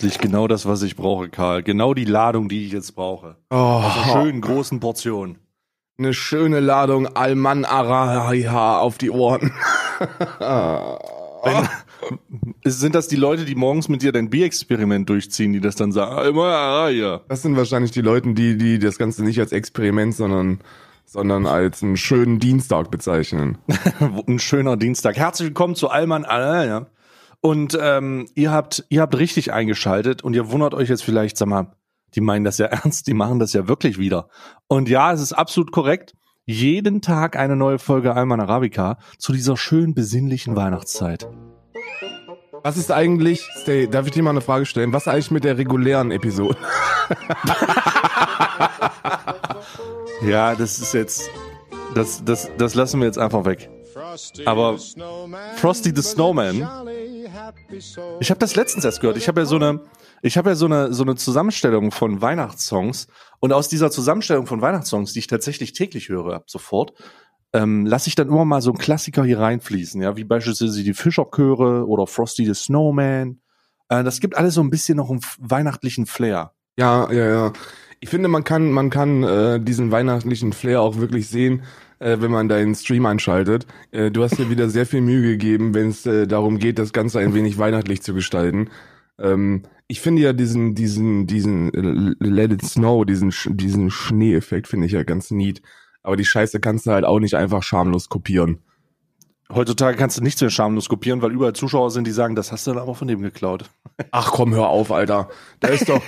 [0.00, 0.18] köstlich.
[0.18, 1.62] Genau das, was ich brauche, Karl.
[1.62, 3.36] Genau die Ladung, die ich jetzt brauche.
[3.50, 5.38] Oh, Aus einer schönen großen Portion.
[5.98, 9.52] eine schöne Ladung Alman Araha auf die Ohren.
[11.42, 11.68] Wenn,
[12.64, 16.12] sind das die Leute, die morgens mit dir dein Bierexperiment durchziehen, die das dann sagen?
[16.16, 17.20] Ah, Immer, ah, ja.
[17.28, 20.60] Das sind wahrscheinlich die Leute, die, die das Ganze nicht als Experiment, sondern,
[21.04, 23.58] sondern als einen schönen Dienstag bezeichnen.
[24.26, 25.16] Ein schöner Dienstag.
[25.16, 26.24] Herzlich willkommen zu Allmann.
[26.24, 26.86] Ah, ja.
[27.40, 31.48] Und ähm, ihr habt, ihr habt richtig eingeschaltet und ihr wundert euch jetzt vielleicht, sag
[31.48, 31.72] mal,
[32.14, 34.28] die meinen das ja ernst, die machen das ja wirklich wieder.
[34.68, 36.14] Und ja, es ist absolut korrekt.
[36.44, 41.28] Jeden Tag eine neue Folge Alman Arabica zu dieser schön besinnlichen Weihnachtszeit.
[42.62, 44.92] Was ist eigentlich, Stay, darf ich dir mal eine Frage stellen?
[44.92, 46.56] Was ist eigentlich mit der regulären Episode?
[50.22, 51.30] Ja, das ist jetzt,
[51.94, 53.70] das, das, das lassen wir jetzt einfach weg.
[54.46, 54.78] Aber
[55.56, 56.56] Frosty the Snowman,
[58.20, 59.16] ich habe das letztens erst gehört.
[59.16, 59.80] Ich habe ja so eine,
[60.22, 63.06] ich habe ja so eine so eine Zusammenstellung von Weihnachtssongs
[63.40, 66.92] und aus dieser Zusammenstellung von Weihnachtssongs, die ich tatsächlich täglich höre, ab sofort,
[67.52, 70.94] ähm, lasse ich dann immer mal so einen Klassiker hier reinfließen, ja, wie beispielsweise die
[70.94, 73.40] Fischerchöre oder Frosty the Snowman.
[73.88, 76.52] Äh, das gibt alles so ein bisschen noch einen weihnachtlichen Flair.
[76.76, 77.52] Ja, ja, ja.
[77.98, 81.64] Ich finde, man kann, man kann äh, diesen weihnachtlichen Flair auch wirklich sehen,
[82.00, 83.66] äh, wenn man deinen Stream einschaltet.
[83.92, 86.92] Äh, du hast dir wieder sehr viel Mühe gegeben, wenn es äh, darum geht, das
[86.92, 88.70] Ganze ein wenig weihnachtlich zu gestalten.
[89.18, 94.86] Ähm, ich finde ja diesen, diesen, diesen äh, Let It Snow, diesen, diesen Schneeeffekt finde
[94.86, 95.62] ich ja ganz neat.
[96.02, 98.58] Aber die Scheiße kannst du halt auch nicht einfach schamlos kopieren.
[99.52, 102.66] Heutzutage kannst du nichts mehr schamlos kopieren, weil überall Zuschauer sind, die sagen, das hast
[102.66, 103.64] du dann aber von dem geklaut.
[104.12, 105.28] Ach komm, hör auf, Alter.
[105.58, 106.00] Da ist doch,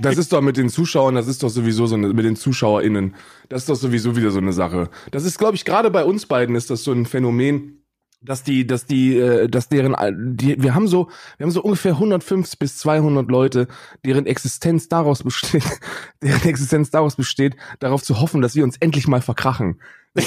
[0.00, 3.14] das ist doch mit den Zuschauern, das ist doch sowieso so eine, mit den ZuschauerInnen,
[3.48, 4.90] das ist doch sowieso wieder so eine Sache.
[5.10, 7.82] Das ist, glaube ich, gerade bei uns beiden ist das so ein Phänomen,
[8.20, 9.94] dass die, dass die, äh, dass deren,
[10.36, 13.68] die, wir haben so, wir haben so ungefähr 150 bis 200 Leute,
[14.04, 15.64] deren Existenz daraus besteht,
[16.22, 19.80] deren Existenz daraus besteht, darauf zu hoffen, dass wir uns endlich mal verkrachen.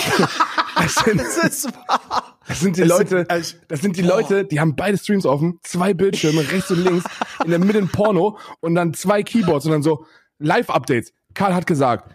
[0.81, 2.37] Das sind, ist wahr.
[2.47, 4.21] das sind die Es Leute, sind- also- das sind die Boah.
[4.21, 7.05] Leute, die haben beide Streams offen, zwei Bildschirme, rechts und links,
[7.43, 10.05] in der Mitte ein Porno und dann zwei Keyboards und dann so
[10.39, 11.13] Live-Updates.
[11.33, 12.11] Karl hat gesagt,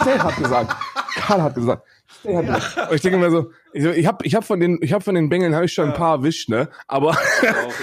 [0.00, 0.74] Stay hat gesagt,
[1.16, 1.82] Karl hat gesagt,
[2.24, 2.88] gesagt.
[2.88, 5.04] Und ich denke mir so, ich, so, ich habe ich hab von den, ich habe
[5.04, 6.68] von den Bengeln habe ich schon ein paar erwischt, ne?
[6.88, 7.16] Aber,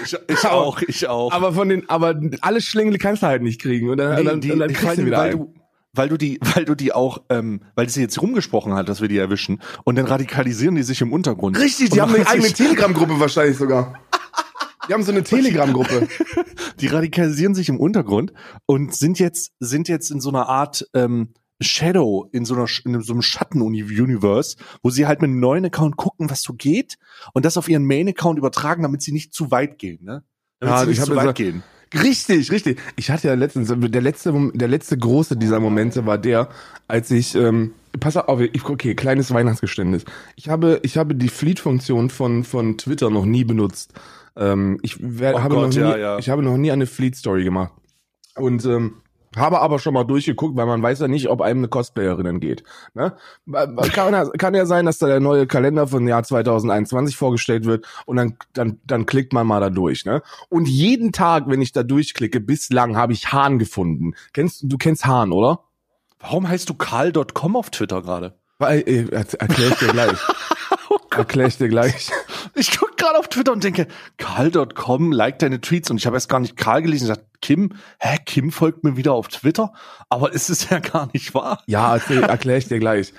[0.04, 1.32] Ich, ich auch, ich auch.
[1.32, 4.42] aber von den, aber alle Schlingel kannst du halt nicht kriegen und dann, und dann,
[4.42, 5.40] die, und dann die, du wieder weil, einen.
[5.40, 5.54] du,
[5.94, 9.08] weil du die, weil du die auch, ähm, weil sie jetzt rumgesprochen hat, dass wir
[9.08, 11.58] die erwischen und dann radikalisieren die sich im Untergrund.
[11.60, 13.94] Richtig, Und die haben eine eigene Telegram-Gruppe wahrscheinlich sogar.
[14.88, 16.08] Die haben so eine Telegram-Gruppe.
[16.80, 18.34] Die radikalisieren sich im Untergrund
[18.66, 23.00] und sind jetzt, sind jetzt in so einer Art ähm, Shadow, in so einer in
[23.02, 26.98] so einem Schatten-Universe, wo sie halt mit einem neuen Account gucken, was so geht
[27.34, 30.24] und das auf ihren Main-Account übertragen, damit sie nicht zu weit gehen, ne?
[30.60, 31.64] Damit Ja, sie ich nicht hab zu gesagt- weit gehen.
[31.94, 32.80] Richtig, richtig.
[32.96, 36.50] Ich hatte ja letztens, der letzte, der letzte große dieser Momente war der,
[36.88, 40.06] als ich, ähm, pass auf, ich, okay, kleines Weihnachtsgeständnis.
[40.36, 43.94] Ich habe, ich habe die Fleet-Funktion von, von Twitter noch nie benutzt.
[44.36, 46.18] Ähm, ich wer, Oh habe Gott, noch nie, ja, ja.
[46.18, 47.74] ich habe noch nie eine Fleet-Story gemacht.
[48.36, 48.96] Und, ähm,
[49.36, 52.64] habe aber schon mal durchgeguckt, weil man weiß ja nicht, ob einem eine Cosplayerin geht.
[52.94, 53.14] Ne?
[53.94, 57.86] Kann, ja- kann ja sein, dass da der neue Kalender von Jahr 2021 vorgestellt wird
[58.06, 60.06] und dann, dann, dann klickt man mal da durch.
[60.06, 60.22] Ne?
[60.50, 64.14] Und jeden Tag, wenn ich da durchklicke, bislang habe ich Hahn gefunden.
[64.34, 65.60] Kennst du kennst Hahn, oder?
[66.20, 68.34] Warum heißt du karl.com auf Twitter gerade?
[68.60, 70.18] Weil, äh, er, erklär ich dir gleich.
[71.12, 72.12] Erklär ich dir gleich.
[72.56, 72.93] Ich guck
[73.24, 76.82] auf Twitter und denke, karl.com liked deine Tweets und ich habe erst gar nicht Karl
[76.82, 77.06] gelesen.
[77.06, 79.74] Ich dachte, Kim, hä, Kim folgt mir wieder auf Twitter?
[80.10, 81.64] Aber es ist ja gar nicht wahr.
[81.66, 83.14] Ja, erzähl, erklär ich dir gleich.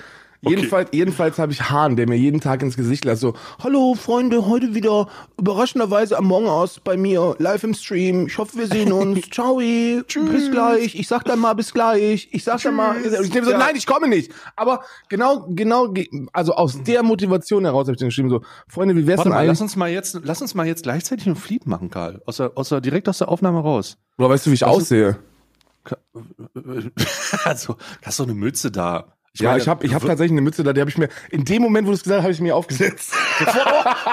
[0.49, 4.47] Jedenfalls, jedenfalls habe ich Hahn, der mir jeden Tag ins Gesicht lässt, so, hallo Freunde,
[4.47, 5.09] heute wieder
[5.39, 8.27] überraschenderweise Among Us bei mir, live im Stream.
[8.27, 9.21] Ich hoffe, wir sehen uns.
[9.31, 10.95] Ciao, bis gleich.
[10.95, 12.29] Ich sag dann mal bis gleich.
[12.33, 13.59] Ich sag dann mal, ich nehme so, Ja.
[13.59, 14.33] nein, ich komme nicht.
[14.57, 18.97] Aber genau, genau, ge- also aus der Motivation heraus habe ich dann geschrieben, so, Freunde,
[18.97, 19.63] wie wär's Warte denn mal, lass eigentlich?
[19.63, 22.23] uns mal jetzt, lass uns mal jetzt gleichzeitig einen Fleet machen, Karl.
[22.27, 23.97] Aus der, aus der, direkt aus der Aufnahme raus.
[24.19, 25.17] Oder weißt du, wie ich Was ist- aussehe?
[27.45, 29.13] Also, hast doch eine Mütze da.
[29.43, 31.45] Ja, meine, ich habe ich hab tatsächlich eine Mütze da, die habe ich mir, in
[31.45, 33.15] dem Moment, wo du es gesagt hast, habe ich mir aufgesetzt.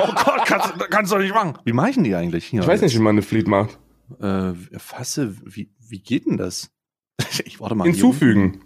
[0.04, 1.60] Oh Gott, kannst, kannst du doch nicht machen.
[1.64, 2.62] Wie machen die eigentlich hier?
[2.62, 3.78] Ich weiß nicht, wie man eine Fleet macht.
[4.20, 6.72] Äh, erfasse, wie, wie geht denn das?
[7.46, 7.84] Ich warte mal.
[7.84, 8.62] Hinzufügen.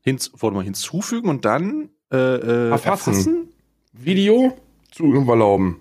[0.00, 3.48] Hinz, warte mal, hinzufügen und dann äh, äh, Erfassen.
[3.92, 4.56] Video
[4.90, 5.80] zu erlauben.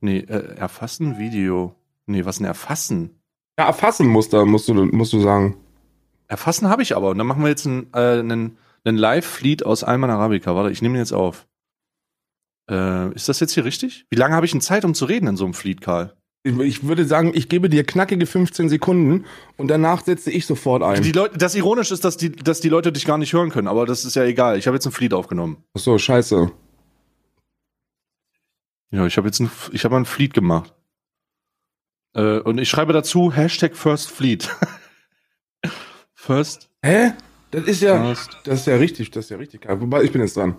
[0.00, 1.74] Nee, äh, erfassen, Video.
[2.06, 3.20] Nee, was denn erfassen?
[3.58, 5.56] Ja, erfassen musst du, musst du, musst du sagen.
[6.28, 7.10] Erfassen habe ich aber.
[7.10, 10.54] Und dann machen wir jetzt einen, äh, einen, einen Live-Fleet aus Alman Arabica.
[10.54, 11.46] Warte, ich nehme den jetzt auf.
[12.70, 14.06] Äh, ist das jetzt hier richtig?
[14.10, 16.14] Wie lange habe ich denn Zeit, um zu reden in so einem Fleet, Karl?
[16.44, 19.26] Ich würde sagen, ich gebe dir knackige 15 Sekunden
[19.56, 21.02] und danach setze ich sofort ein.
[21.02, 23.68] Die Leute, das ironisch ist, dass die, dass die Leute dich gar nicht hören können,
[23.68, 24.56] aber das ist ja egal.
[24.56, 25.64] Ich habe jetzt ein Fleet aufgenommen.
[25.74, 26.50] Ach so, scheiße.
[28.90, 30.74] Ja, ich habe jetzt ein, ich habe ein Fleet gemacht.
[32.14, 34.48] Äh, und ich schreibe dazu Hashtag First Fleet.
[36.14, 36.70] First.
[36.82, 37.12] Hä?
[37.50, 38.14] Das ist ja,
[38.44, 39.66] das ist ja richtig, das ist ja richtig.
[39.68, 40.56] Wobei, ich bin jetzt dran.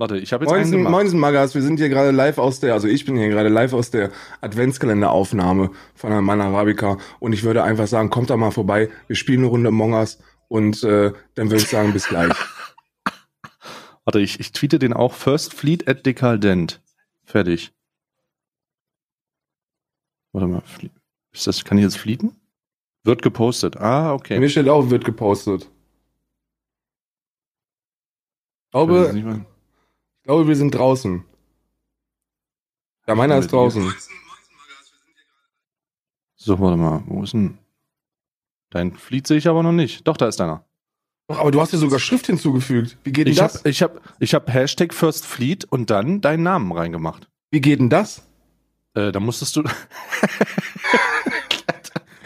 [0.00, 2.72] Warte, ich habe jetzt Moinsen, einen Moinsen Magas, wir sind hier gerade live aus der,
[2.72, 4.10] also ich bin hier gerade live aus der
[4.40, 9.16] Adventskalenderaufnahme von der Mann Arabica und ich würde einfach sagen, kommt da mal vorbei, wir
[9.16, 10.18] spielen eine Runde Among Us
[10.48, 12.32] und äh, dann würde ich sagen, bis gleich.
[14.06, 16.80] Warte, ich, ich tweete den auch First Fleet at Decadent.
[17.26, 17.70] Fertig.
[20.32, 20.62] Warte mal,
[21.32, 22.36] ist das, kann ich jetzt fliegen?
[23.04, 23.76] Wird gepostet.
[23.76, 24.38] Ah, okay.
[24.38, 25.70] Mir steht auch, wird gepostet.
[28.70, 29.24] Ich glaube, ich
[30.22, 31.24] glaube, wir sind draußen.
[33.08, 33.92] Ja, meiner ist draußen.
[36.36, 37.58] So, warte mal, wo ist denn?
[38.70, 40.06] Dein Fleet sehe ich aber noch nicht.
[40.06, 40.64] Doch, da ist einer.
[41.26, 42.96] Doch, aber du hast ja sogar Schrift hinzugefügt.
[43.02, 43.56] Wie geht denn ich das?
[43.56, 47.28] Hab, ich habe ich hab Hashtag First Fleet und dann deinen Namen reingemacht.
[47.50, 48.22] Wie geht denn das?
[48.94, 49.64] Äh, da musstest du.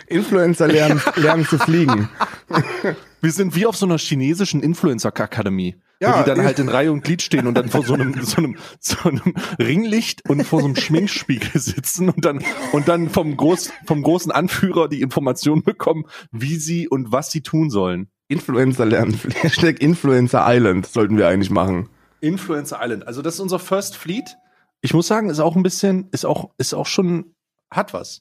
[0.07, 2.11] Influencer lernen, lernen zu fliegen.
[3.25, 5.77] Wir sind wie auf so einer chinesischen Influencer-Akademie.
[5.99, 8.13] Ja, wo die dann halt in Reihe und Glied stehen und dann vor so einem,
[8.23, 13.09] so einem, so einem Ringlicht und vor so einem Schminkspiegel sitzen und dann, und dann
[13.09, 18.09] vom, Groß, vom großen Anführer die Information bekommen, wie sie und was sie tun sollen.
[18.29, 19.19] Influencer lernen.
[19.37, 21.89] Hashtag Influencer Island sollten wir eigentlich machen.
[22.21, 23.07] Influencer Island.
[23.07, 24.37] Also das ist unser First Fleet.
[24.83, 27.35] Ich muss sagen, ist auch ein bisschen, ist auch, ist auch schon,
[27.71, 28.21] hat was.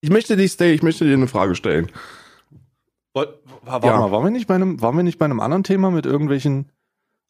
[0.00, 1.90] Ich möchte dich, Stay, ich möchte dir eine Frage stellen.
[3.14, 3.98] Warte ja.
[3.98, 6.70] mal, waren wir nicht bei einem, waren wir nicht bei einem anderen Thema mit irgendwelchen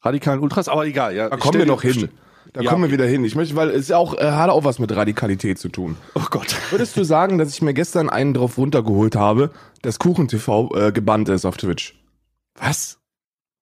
[0.01, 0.67] radikalen Ultras?
[0.67, 1.29] Aber egal, ja.
[1.29, 2.09] Da kommen wir noch hin.
[2.53, 3.23] Da ja, kommen wir wieder hin.
[3.23, 5.97] Ich möchte, weil es auch äh, hat auch was mit Radikalität zu tun.
[6.13, 6.55] Oh Gott.
[6.71, 9.51] Würdest du sagen, dass ich mir gestern einen drauf runtergeholt habe,
[9.81, 12.01] dass Kuchen TV äh, gebannt ist auf Twitch?
[12.55, 12.99] Was?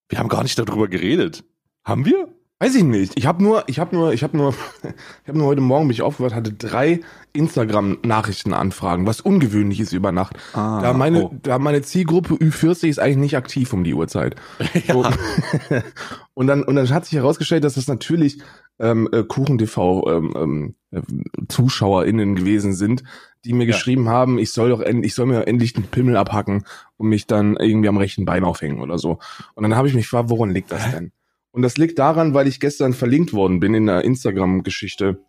[0.09, 1.43] Wir haben gar nicht darüber geredet.
[1.83, 2.27] Haben wir?
[2.63, 3.11] Weiß ich nicht.
[3.17, 4.51] Ich habe nur, ich habe nur, ich habe nur,
[4.83, 7.01] ich habe nur heute Morgen mich aufgewacht, hatte drei
[7.33, 10.37] Instagram-Nachrichtenanfragen, was ungewöhnlich ist über Nacht.
[10.53, 11.35] Ah, da meine, oh.
[11.43, 14.37] da meine Zielgruppe Ü40 ist eigentlich nicht aktiv um die Uhrzeit.
[14.87, 14.93] Ja.
[14.93, 15.05] So.
[16.35, 18.41] und dann, und dann hat sich herausgestellt, dass das natürlich
[18.79, 21.01] ähm, äh, KuchenTV ähm, ähm, äh,
[21.49, 23.03] ZuschauerInnen gewesen sind,
[23.43, 23.73] die mir ja.
[23.73, 26.63] geschrieben haben, ich soll doch endlich, ich soll mir endlich den Pimmel abhacken
[26.95, 29.19] und mich dann irgendwie am rechten Bein aufhängen oder so.
[29.53, 31.11] Und dann habe ich mich gefragt, woran liegt das denn?
[31.53, 35.19] Und das liegt daran, weil ich gestern verlinkt worden bin in der Instagram-Geschichte,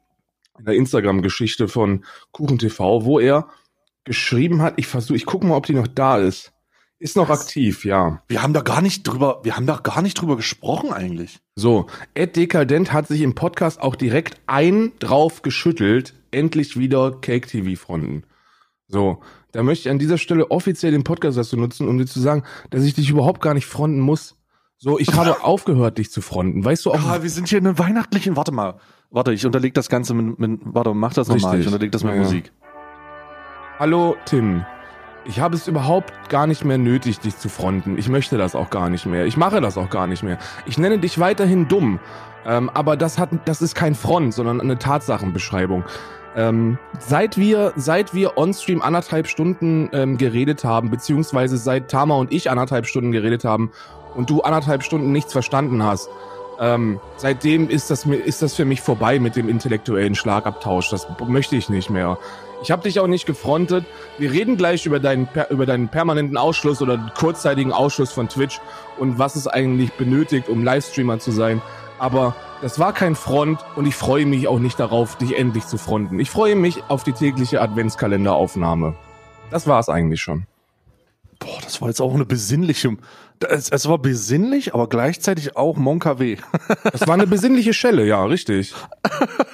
[0.59, 3.49] in der Instagram-Geschichte von KuchenTV, wo er
[4.05, 6.53] geschrieben hat, ich versuche, ich gucke mal, ob die noch da ist.
[6.99, 7.43] Ist noch Was?
[7.43, 8.23] aktiv, ja.
[8.27, 11.41] Wir haben da gar nicht drüber, wir haben da gar nicht drüber gesprochen eigentlich.
[11.57, 17.47] So, Ed Dekadent hat sich im Podcast auch direkt ein drauf geschüttelt, endlich wieder Cake
[17.47, 18.25] TV Fronten.
[18.89, 19.21] So,
[19.53, 22.45] da möchte ich an dieser Stelle offiziell den Podcast dazu nutzen, um dir zu sagen,
[22.71, 24.37] dass ich dich überhaupt gar nicht fronten muss.
[24.79, 26.65] So, ich habe aufgehört, dich zu fronten.
[26.65, 27.01] Weißt du auch?
[27.09, 28.37] Ah, wir sind hier in einem weihnachtlichen.
[28.37, 28.75] Warte mal.
[29.11, 30.39] Warte, ich unterleg das Ganze mit.
[30.39, 31.61] mit warte, mach das nochmal.
[31.61, 32.53] Ich unterleg das mit ja, Musik.
[33.79, 34.65] Hallo, Tim.
[35.27, 37.97] Ich habe es überhaupt gar nicht mehr nötig, dich zu fronten.
[37.97, 39.25] Ich möchte das auch gar nicht mehr.
[39.25, 40.39] Ich mache das auch gar nicht mehr.
[40.67, 41.99] Ich nenne dich weiterhin dumm.
[42.45, 45.85] Ähm, aber das hat, das ist kein Front, sondern eine Tatsachenbeschreibung.
[46.37, 52.33] Ähm, seit wir, seit wir on-stream anderthalb Stunden ähm, geredet haben, beziehungsweise seit Tama und
[52.33, 53.71] ich anderthalb Stunden geredet haben
[54.15, 56.09] und du anderthalb Stunden nichts verstanden hast,
[56.61, 60.91] ähm, seitdem ist das, ist das für mich vorbei mit dem intellektuellen Schlagabtausch.
[60.91, 62.19] Das möchte ich nicht mehr.
[62.63, 63.85] Ich habe dich auch nicht gefrontet.
[64.19, 68.61] Wir reden gleich über deinen, über deinen permanenten Ausschluss oder kurzzeitigen Ausschluss von Twitch
[68.99, 71.61] und was es eigentlich benötigt, um Livestreamer zu sein.
[71.99, 75.77] Aber das war kein Front und ich freue mich auch nicht darauf, dich endlich zu
[75.77, 76.19] fronten.
[76.19, 78.95] Ich freue mich auf die tägliche Adventskalenderaufnahme.
[79.51, 80.47] Das war es eigentlich schon.
[81.39, 82.97] Boah, das war jetzt auch eine besinnliche.
[83.49, 86.37] Es, es war besinnlich, aber gleichzeitig auch Mon KW.
[86.93, 88.75] Es war eine besinnliche Schelle, ja, richtig.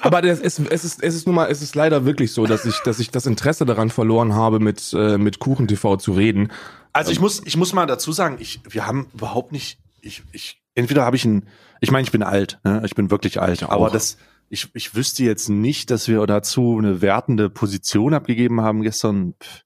[0.01, 2.65] Aber das, es, es, ist, es ist nun mal, es ist leider wirklich so, dass
[2.65, 6.51] ich, dass ich das Interesse daran verloren habe, mit, äh, mit Kuchen TV zu reden.
[6.93, 10.61] Also ich muss, ich muss mal dazu sagen, ich, wir haben überhaupt nicht, ich, ich,
[10.75, 11.47] entweder habe ich ein,
[11.79, 12.81] ich meine, ich bin alt, ne?
[12.85, 14.17] ich bin wirklich alt, aber das,
[14.49, 19.35] ich, ich wüsste jetzt nicht, dass wir dazu eine wertende Position abgegeben haben gestern.
[19.41, 19.63] Pff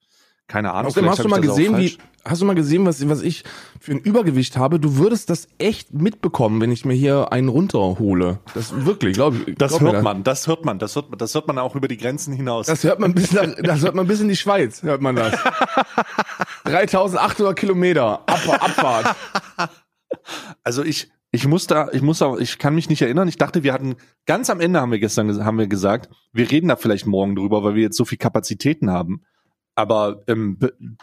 [0.48, 0.88] keine Ahnung.
[0.88, 3.44] Außerdem hast du mal gesehen, wie, hast du mal gesehen, was, was ich
[3.80, 4.80] für ein Übergewicht habe?
[4.80, 8.40] Du würdest das echt mitbekommen, wenn ich mir hier einen runterhole.
[8.54, 9.56] Das wirklich, glaube ich.
[9.58, 11.88] Das glaub hört man, das hört man, das hört man, das hört man auch über
[11.88, 12.66] die Grenzen hinaus.
[12.66, 15.34] Das hört man bis, nach, das hört man bis in die Schweiz, hört man das.
[16.66, 19.16] 3800 Kilometer Ab Abfahrt.
[20.64, 23.28] Also ich, Ich muss da, ich muss da, ich kann mich nicht erinnern.
[23.28, 26.70] Ich dachte, wir hatten ganz am Ende haben wir gestern haben wir gesagt, wir reden
[26.70, 29.26] da vielleicht morgen drüber, weil wir jetzt so viel Kapazitäten haben.
[29.76, 30.58] Aber ähm,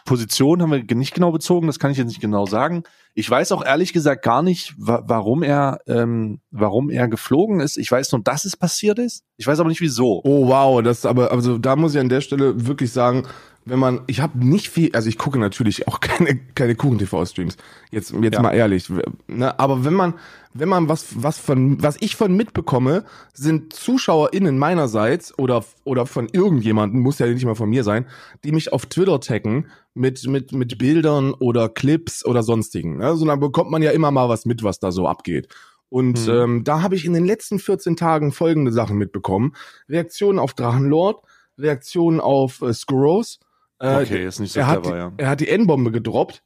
[0.06, 2.84] Position haben wir nicht genau bezogen, das kann ich jetzt nicht genau sagen.
[3.14, 7.76] Ich weiß auch ehrlich gesagt gar nicht, wa warum er, ähm, warum er geflogen ist.
[7.76, 9.24] Ich weiß nur, dass es passiert ist.
[9.36, 10.22] Ich weiß aber nicht wieso.
[10.24, 13.24] Oh wow, das aber also da muss ich an der Stelle wirklich sagen,
[13.64, 17.24] wenn man, ich habe nicht viel, also ich gucke natürlich auch keine keine Kuchen TV
[17.24, 17.56] Streams.
[17.90, 18.42] Jetzt jetzt ja.
[18.42, 18.90] mal ehrlich,
[19.28, 19.58] ne?
[19.58, 20.14] aber wenn man
[20.54, 26.28] wenn man was was von was ich von mitbekomme, sind Zuschauerinnen meinerseits oder oder von
[26.28, 28.06] irgendjemanden, muss ja nicht mal von mir sein,
[28.44, 32.98] die mich auf Twitter taggen mit mit mit Bildern oder Clips oder sonstigen.
[32.98, 33.16] Ne?
[33.16, 35.48] So dann bekommt man ja immer mal was mit, was da so abgeht.
[35.88, 36.32] Und mhm.
[36.32, 39.54] ähm, da habe ich in den letzten 14 Tagen folgende Sachen mitbekommen:
[39.88, 41.22] Reaktionen auf Drachenlord,
[41.58, 43.38] Reaktionen auf äh, Skurros
[43.82, 45.12] okay, ist nicht so er clever, hat, ja.
[45.16, 46.42] Er hat die N-Bombe gedroppt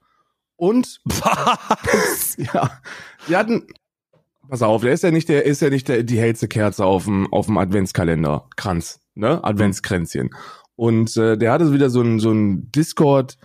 [0.56, 2.36] und was?
[2.38, 2.70] ja,
[3.26, 3.66] wir hatten
[4.48, 7.04] Pass auf, der ist ja nicht der ist ja nicht der die hellste Kerze auf
[7.04, 9.42] dem auf dem Adventskalender Kranz, ne?
[9.42, 10.30] Adventskränzchen.
[10.76, 13.38] Und äh, der hatte wieder so ein so ein Discord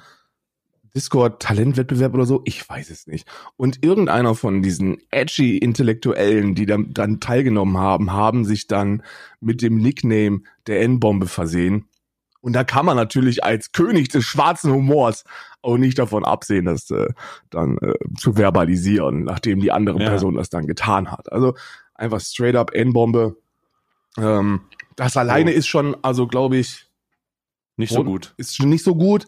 [0.93, 3.25] Discord Talentwettbewerb oder so, ich weiß es nicht.
[3.55, 9.01] Und irgendeiner von diesen edgy Intellektuellen, die dann, dann teilgenommen haben, haben sich dann
[9.39, 11.86] mit dem Nickname der N-Bombe versehen
[12.41, 15.24] und da kann man natürlich als König des schwarzen Humors
[15.62, 17.10] auch nicht davon absehen, das äh,
[17.50, 20.10] dann äh, zu verbalisieren, nachdem die andere ja.
[20.10, 21.31] Person das dann getan hat.
[21.31, 21.55] Also
[21.93, 23.38] einfach straight up N-Bombe.
[24.17, 24.62] Ähm,
[24.95, 25.55] das alleine oh.
[25.55, 26.88] ist schon, also glaube ich,
[27.77, 28.33] nicht so gut.
[28.38, 29.27] Ist schon nicht so gut.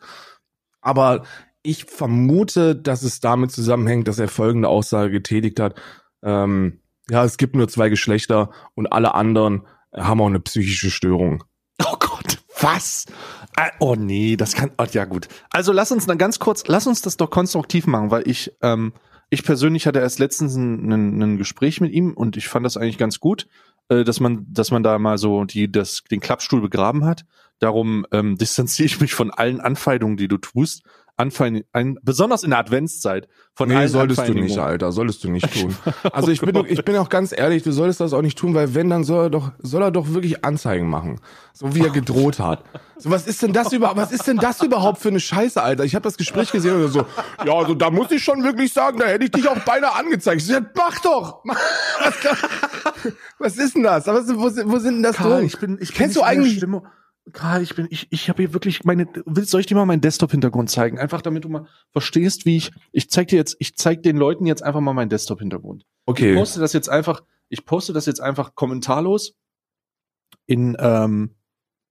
[0.82, 1.24] Aber
[1.62, 5.79] ich vermute, dass es damit zusammenhängt, dass er folgende Aussage getätigt hat.
[6.22, 6.79] Ähm,
[7.10, 9.65] ja, es gibt nur zwei Geschlechter und alle anderen
[9.96, 11.43] haben auch eine psychische Störung.
[11.84, 12.42] Oh Gott.
[12.60, 13.05] Was?
[13.55, 14.72] Ah, oh nee, das kann.
[14.77, 15.27] Oh, ja gut.
[15.50, 18.93] Also lass uns dann ganz kurz, lass uns das doch konstruktiv machen, weil ich, ähm,
[19.29, 22.77] ich persönlich hatte erst letztens ein, ein, ein Gespräch mit ihm und ich fand das
[22.77, 23.48] eigentlich ganz gut,
[23.89, 27.25] äh, dass man, dass man da mal so die, das, den Klappstuhl begraben hat.
[27.60, 30.83] Darum ähm, distanziere ich mich von allen Anfeindungen, die du tust
[31.15, 35.29] Anfeindung, ein, besonders in der Adventszeit von nee, allen solltest du nicht, Alter, solltest du
[35.29, 35.75] nicht tun.
[36.12, 38.74] Also ich bin, ich bin auch ganz ehrlich, du solltest das auch nicht tun, weil
[38.74, 41.20] wenn, dann soll er doch, soll er doch wirklich Anzeigen machen,
[41.53, 42.63] so wie er gedroht hat.
[42.98, 45.84] So was ist denn das überhaupt, was ist denn das überhaupt für eine Scheiße, Alter?
[45.84, 47.05] Ich habe das Gespräch gesehen und so,
[47.46, 50.41] ja, also da muss ich schon wirklich sagen, da hätte ich dich auch beinahe angezeigt.
[50.41, 52.15] Ich so, ja, mach doch, was,
[53.38, 54.08] was ist denn das?
[54.08, 56.65] Was, wo, wo sind denn das Karl, ich bin, ich Kennst bin du eigentlich?
[57.32, 60.01] Karl, ich bin, ich, ich habe hier wirklich meine, willst, soll ich dir mal meinen
[60.01, 61.00] Desktop-Hintergrund zeigen?
[61.00, 64.46] Einfach damit du mal verstehst, wie ich, ich zeig dir jetzt, ich zeig den Leuten
[64.46, 65.86] jetzt einfach mal meinen Desktop-Hintergrund.
[66.06, 66.32] Okay.
[66.32, 69.36] Ich poste das jetzt einfach, ich poste das jetzt einfach kommentarlos
[70.48, 71.36] in, ähm,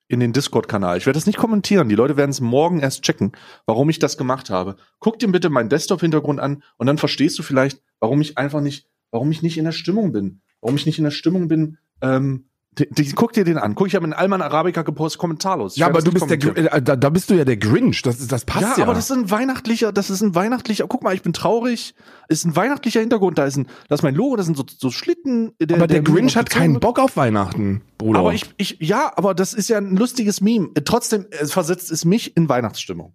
[0.07, 0.99] in den Discord-Kanal.
[0.99, 1.89] Ich werde das nicht kommentieren.
[1.89, 3.33] Die Leute werden es morgen erst checken,
[3.65, 4.77] warum ich das gemacht habe.
[4.99, 8.87] Guck dir bitte meinen Desktop-Hintergrund an und dann verstehst du vielleicht, warum ich einfach nicht,
[9.11, 10.43] warum ich nicht in der Stimmung bin.
[10.61, 13.75] Warum ich nicht in der Stimmung bin, ähm, die, die, guck dir den an.
[13.75, 15.75] Guck, ich habe in Alman Arabica gepostet, kommentarlos.
[15.75, 18.01] Ich ja, aber du bist der, äh, da, da bist du ja der Grinch.
[18.01, 18.75] Das, das passt ja.
[18.79, 21.95] Ja, aber das ist ein weihnachtlicher, das ist ein weihnachtlicher, guck mal, ich bin traurig.
[22.29, 23.37] Ist ein weihnachtlicher Hintergrund.
[23.37, 25.53] Da ist ein, das ist mein Logo, das sind so, so Schlitten.
[25.61, 28.21] Der, aber der, der Grinch hat keinen Bock auf Weihnachten, Bruder.
[28.21, 30.71] Aber ich, ich, ja, aber das ist ja ein lustiges Meme.
[30.87, 33.15] Trotzdem, es versetzt es mich in Weihnachtsstimmung.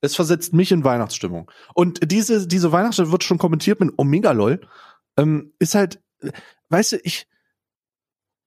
[0.00, 1.48] Es versetzt mich in Weihnachtsstimmung.
[1.72, 4.60] Und diese, diese Weihnachtsstimmung wird schon kommentiert mit Omega LOL.
[5.16, 6.00] Ähm, ist halt,
[6.68, 7.28] weißt du, ich,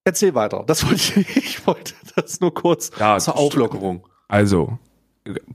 [0.03, 0.63] Erzähl weiter.
[0.65, 4.07] Das wollte ich, ich wollte das nur kurz ja, zur Auflockerung.
[4.27, 4.79] Also,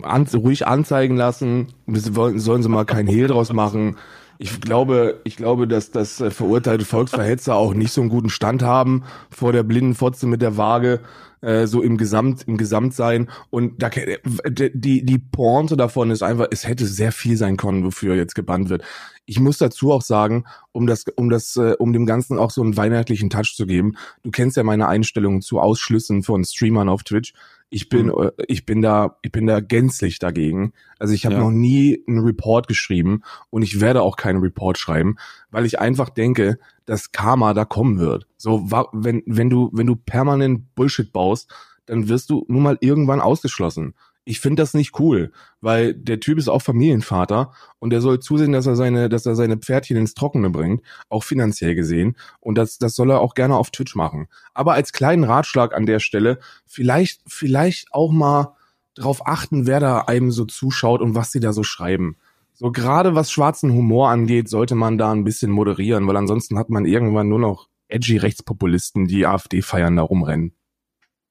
[0.03, 1.69] an, ruhig anzeigen lassen.
[1.87, 3.97] Sollen sie mal kein Hehl draus machen.
[4.38, 8.62] Ich glaube, ich glaube, dass das äh, verurteilte Volksverhetzer auch nicht so einen guten Stand
[8.62, 11.00] haben vor der blinden Fotze mit der Waage,
[11.40, 13.31] äh, so im Gesamt, im Gesamtsein.
[13.50, 18.14] Und da, die, die Pointe davon ist einfach, es hätte sehr viel sein können, wofür
[18.14, 18.83] jetzt gebannt wird.
[19.26, 22.62] Ich muss dazu auch sagen, um das, um das, äh, um dem Ganzen auch so
[22.62, 23.97] einen weihnachtlichen Touch zu geben.
[24.23, 27.33] Du kennst ja meine Einstellungen zu Ausschlüssen von Streamern auf Twitch.
[27.68, 28.30] Ich bin, mhm.
[28.38, 30.73] Äh, ich bin da, ich bin da gänzlich dagegen.
[30.99, 31.40] Also ich habe ja.
[31.40, 35.16] noch nie einen Report geschrieben und ich werde auch keinen Report schreiben,
[35.50, 38.26] weil ich einfach denke, dass Karma da kommen wird.
[38.37, 41.52] So, wenn, wenn du, wenn du permanent Bullshit baust,
[41.87, 43.94] dann wirst du nun mal irgendwann ausgeschlossen
[44.28, 45.30] ich finde das nicht cool,
[45.61, 49.37] weil der Typ ist auch Familienvater und der soll zusehen, dass er seine, dass er
[49.37, 52.16] seine Pferdchen ins Trockene bringt, auch finanziell gesehen.
[52.40, 54.26] Und das, das soll er auch gerne auf Twitch machen.
[54.52, 58.56] Aber als kleinen Ratschlag an der Stelle, vielleicht, vielleicht auch mal
[58.95, 62.16] drauf achten, wer da einem so zuschaut und was sie da so schreiben.
[62.52, 66.68] So gerade was schwarzen Humor angeht, sollte man da ein bisschen moderieren, weil ansonsten hat
[66.68, 70.52] man irgendwann nur noch edgy Rechtspopulisten, die AfD feiern, da rumrennen.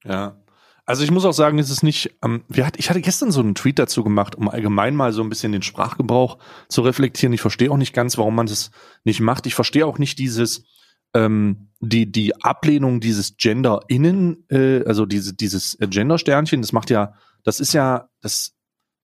[0.06, 0.38] Ja,
[0.86, 3.40] Also ich muss auch sagen, es ist nicht, ähm, wir hat, ich hatte gestern so
[3.40, 6.38] einen Tweet dazu gemacht, um allgemein mal so ein bisschen den Sprachgebrauch
[6.70, 7.34] zu reflektieren.
[7.34, 8.70] Ich verstehe auch nicht ganz, warum man das
[9.04, 9.48] nicht macht.
[9.48, 10.64] Ich verstehe auch nicht dieses,
[11.16, 17.14] ähm, die, die Ablehnung dieses Gender innen, äh, also diese, dieses Gender-Sternchen, das macht ja,
[17.44, 18.54] das ist ja, das,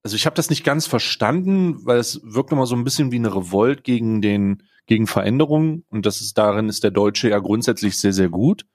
[0.03, 3.17] also ich habe das nicht ganz verstanden, weil es wirkt immer so ein bisschen wie
[3.17, 7.97] eine Revolt gegen den, gegen Veränderungen und das ist darin ist der Deutsche ja grundsätzlich
[7.97, 8.65] sehr, sehr gut.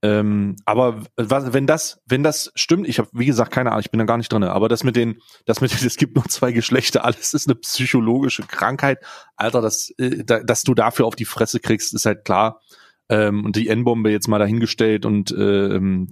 [0.00, 3.90] Ähm, aber was, wenn das, wenn das stimmt, ich habe wie gesagt keine Ahnung, ich
[3.90, 6.52] bin da gar nicht drin, aber das mit den, das mit es gibt nur zwei
[6.52, 8.98] Geschlechter, alles ist eine psychologische Krankheit,
[9.36, 12.60] Alter, das, äh, da, dass du dafür auf die Fresse kriegst, ist halt klar.
[13.08, 16.10] Ähm, und die N-Bombe jetzt mal dahingestellt und ähm,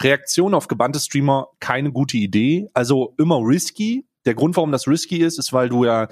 [0.00, 4.06] Reaktion auf gebannte Streamer keine gute Idee, also immer risky.
[4.24, 6.08] Der Grund, warum das risky ist, ist, weil du ja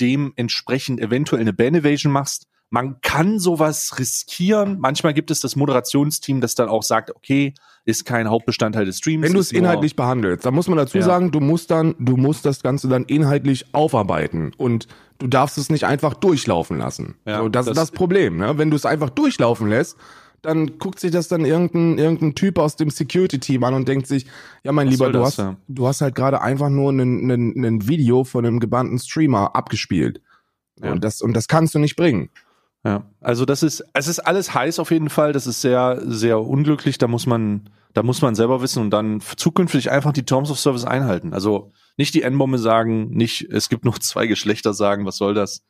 [0.00, 4.78] dementsprechend eventuell eine Ban Evasion machst man kann sowas riskieren.
[4.78, 7.52] Manchmal gibt es das Moderationsteam, das dann auch sagt, okay,
[7.84, 9.24] ist kein Hauptbestandteil des Streams.
[9.24, 11.04] Wenn du es inhaltlich behandelst, da muss man dazu ja.
[11.04, 14.86] sagen, du musst dann, du musst das Ganze dann inhaltlich aufarbeiten und
[15.18, 17.16] du darfst es nicht einfach durchlaufen lassen.
[17.26, 18.36] Ja, so, das, das, ist das Problem.
[18.36, 18.56] Ne?
[18.56, 19.96] Wenn du es einfach durchlaufen lässt,
[20.42, 24.26] dann guckt sich das dann irgendein, irgendein Typ aus dem Security-Team an und denkt sich,
[24.62, 25.56] ja mein Lieber, du hast, ja?
[25.66, 30.22] du hast halt gerade einfach nur ein Video von einem gebannten Streamer abgespielt.
[30.82, 30.92] Ja.
[30.92, 32.30] Und, das, und das kannst du nicht bringen.
[32.84, 35.32] Ja, also das ist, es ist alles heiß auf jeden Fall.
[35.32, 36.96] Das ist sehr, sehr unglücklich.
[36.98, 40.58] Da muss man, da muss man selber wissen und dann zukünftig einfach die Terms of
[40.58, 41.34] Service einhalten.
[41.34, 45.62] Also nicht die N-Bombe sagen, nicht, es gibt nur zwei Geschlechter sagen, was soll das?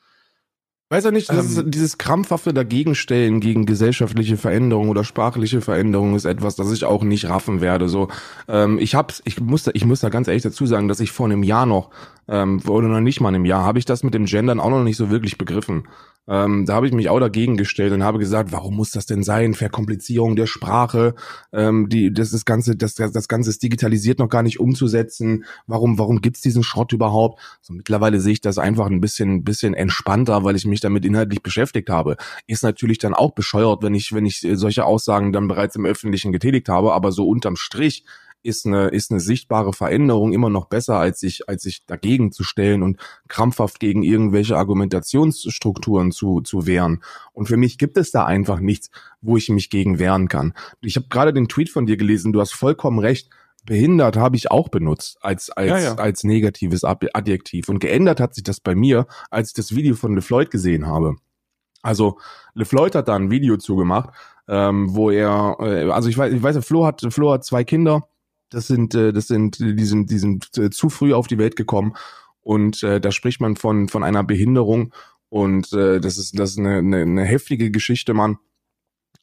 [0.93, 6.57] Weiß ja nicht, ähm, dieses krampfhafte Dagegenstellen gegen gesellschaftliche Veränderungen oder sprachliche Veränderungen ist etwas,
[6.57, 7.89] das ich auch nicht raffen werde.
[7.89, 8.09] So,
[8.49, 11.13] ähm, ich hab's, ich muss, da, ich muss da ganz ehrlich dazu sagen, dass ich
[11.13, 11.91] vor einem Jahr noch
[12.27, 14.83] ähm, oder noch nicht mal einem Jahr habe ich das mit dem Gendern auch noch
[14.83, 15.85] nicht so wirklich begriffen.
[16.31, 19.25] Ähm, da habe ich mich auch dagegen gestellt und habe gesagt, warum muss das denn
[19.25, 19.53] sein?
[19.55, 21.17] Verkomplizierung der Sprache,
[21.53, 25.45] ähm, die, das, das Ganze, das, das Ganze ist digitalisiert noch gar nicht umzusetzen.
[25.67, 27.41] Warum, warum gibt's diesen Schrott überhaupt?
[27.63, 31.43] So, mittlerweile sehe ich das einfach ein bisschen, bisschen entspannter, weil ich mich damit inhaltlich
[31.43, 32.17] beschäftigt habe.
[32.47, 36.31] Ist natürlich dann auch bescheuert, wenn ich, wenn ich solche Aussagen dann bereits im Öffentlichen
[36.31, 38.05] getätigt habe, aber so unterm Strich
[38.43, 42.43] ist eine, ist eine sichtbare Veränderung immer noch besser, als sich, als sich dagegen zu
[42.43, 42.99] stellen und
[43.29, 47.03] krampfhaft gegen irgendwelche Argumentationsstrukturen zu, zu wehren.
[47.33, 50.55] Und für mich gibt es da einfach nichts, wo ich mich gegen wehren kann.
[50.81, 53.31] Ich habe gerade den Tweet von dir gelesen, du hast vollkommen recht.
[53.67, 55.95] Behindert habe ich auch benutzt als als ja, ja.
[55.97, 60.15] als negatives Adjektiv und geändert hat sich das bei mir, als ich das Video von
[60.15, 61.17] LeFloid gesehen habe.
[61.83, 62.19] Also
[62.55, 64.15] LeFloid hat da ein Video zugemacht,
[64.49, 68.09] ähm, wo er, äh, also ich weiß, ich weiß, Flo hat Flo hat zwei Kinder
[68.51, 71.57] das sind, äh, das sind, die sind, die sind äh, zu früh auf die Welt
[71.57, 71.95] gekommen.
[72.43, 74.93] Und äh, da spricht man von, von einer Behinderung.
[75.29, 78.39] Und äh, das ist, das ist eine, eine, eine heftige Geschichte, Mann.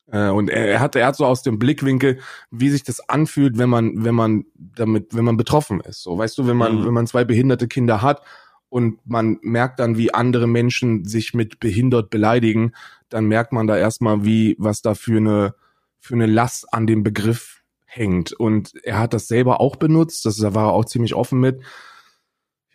[0.09, 3.57] Äh, und er, er hat, er hat so aus dem Blickwinkel, wie sich das anfühlt,
[3.57, 6.01] wenn man, wenn man damit, wenn man betroffen ist.
[6.03, 6.85] So, weißt du, wenn man, mhm.
[6.85, 8.21] wenn man zwei behinderte Kinder hat
[8.69, 12.73] und man merkt dann, wie andere Menschen sich mit behindert beleidigen,
[13.09, 15.55] dann merkt man da erstmal, wie, was da für eine,
[15.99, 17.56] für eine Last an dem Begriff
[17.97, 18.33] hängt.
[18.33, 21.61] Und er hat das selber auch benutzt, das, da war er auch ziemlich offen mit.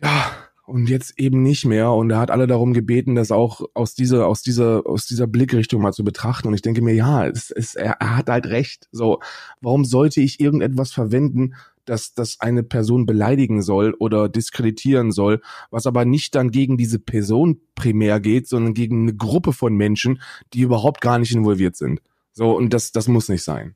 [0.01, 0.31] Ja,
[0.65, 1.91] und jetzt eben nicht mehr.
[1.91, 5.81] Und er hat alle darum gebeten, das auch aus dieser, aus dieser, aus dieser Blickrichtung
[5.81, 6.47] mal zu betrachten.
[6.47, 8.87] Und ich denke mir, ja, es, es, er, er hat halt recht.
[8.91, 9.19] So,
[9.61, 11.55] warum sollte ich irgendetwas verwenden,
[11.85, 16.99] dass das eine Person beleidigen soll oder diskreditieren soll, was aber nicht dann gegen diese
[16.99, 20.21] Person primär geht, sondern gegen eine Gruppe von Menschen,
[20.53, 22.01] die überhaupt gar nicht involviert sind.
[22.31, 23.75] So, und das, das muss nicht sein.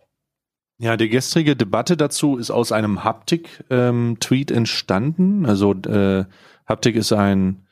[0.79, 5.45] Ja, die gestrige Debatte dazu ist aus einem Haptik-Tweet ähm, entstanden.
[5.45, 6.25] Also äh,
[6.67, 7.65] Haptik ist ein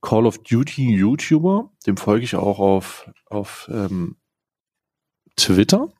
[0.00, 4.16] Call of Duty YouTuber, dem folge ich auch auf, auf ähm,
[5.36, 5.92] Twitter.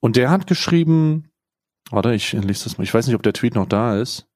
[0.00, 1.30] Und der hat geschrieben,
[1.90, 4.26] warte, ich lese das mal, ich weiß nicht, ob der Tweet noch da ist.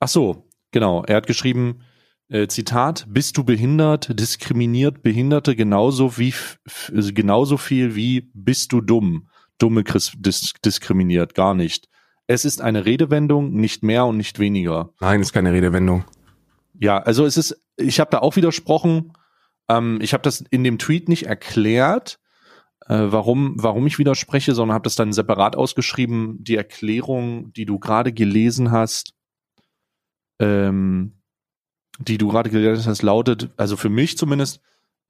[0.00, 1.82] Ach so, genau, er hat geschrieben,
[2.28, 6.32] äh, Zitat, bist du behindert, diskriminiert Behinderte genauso wie
[6.90, 9.28] genauso viel wie bist du dumm.
[9.58, 11.88] Dumme dis diskriminiert, gar nicht.
[12.26, 14.90] Es ist eine Redewendung, nicht mehr und nicht weniger.
[15.00, 16.04] Nein, ist keine Redewendung.
[16.78, 19.12] Ja, also es ist, ich habe da auch widersprochen.
[19.68, 22.18] Ähm, ich habe das in dem Tweet nicht erklärt,
[22.86, 26.42] äh, warum, warum ich widerspreche, sondern habe das dann separat ausgeschrieben.
[26.42, 29.14] Die Erklärung, die du gerade gelesen hast,
[30.40, 31.20] ähm,
[31.98, 34.60] die du gerade gelesen hast, lautet, also für mich zumindest,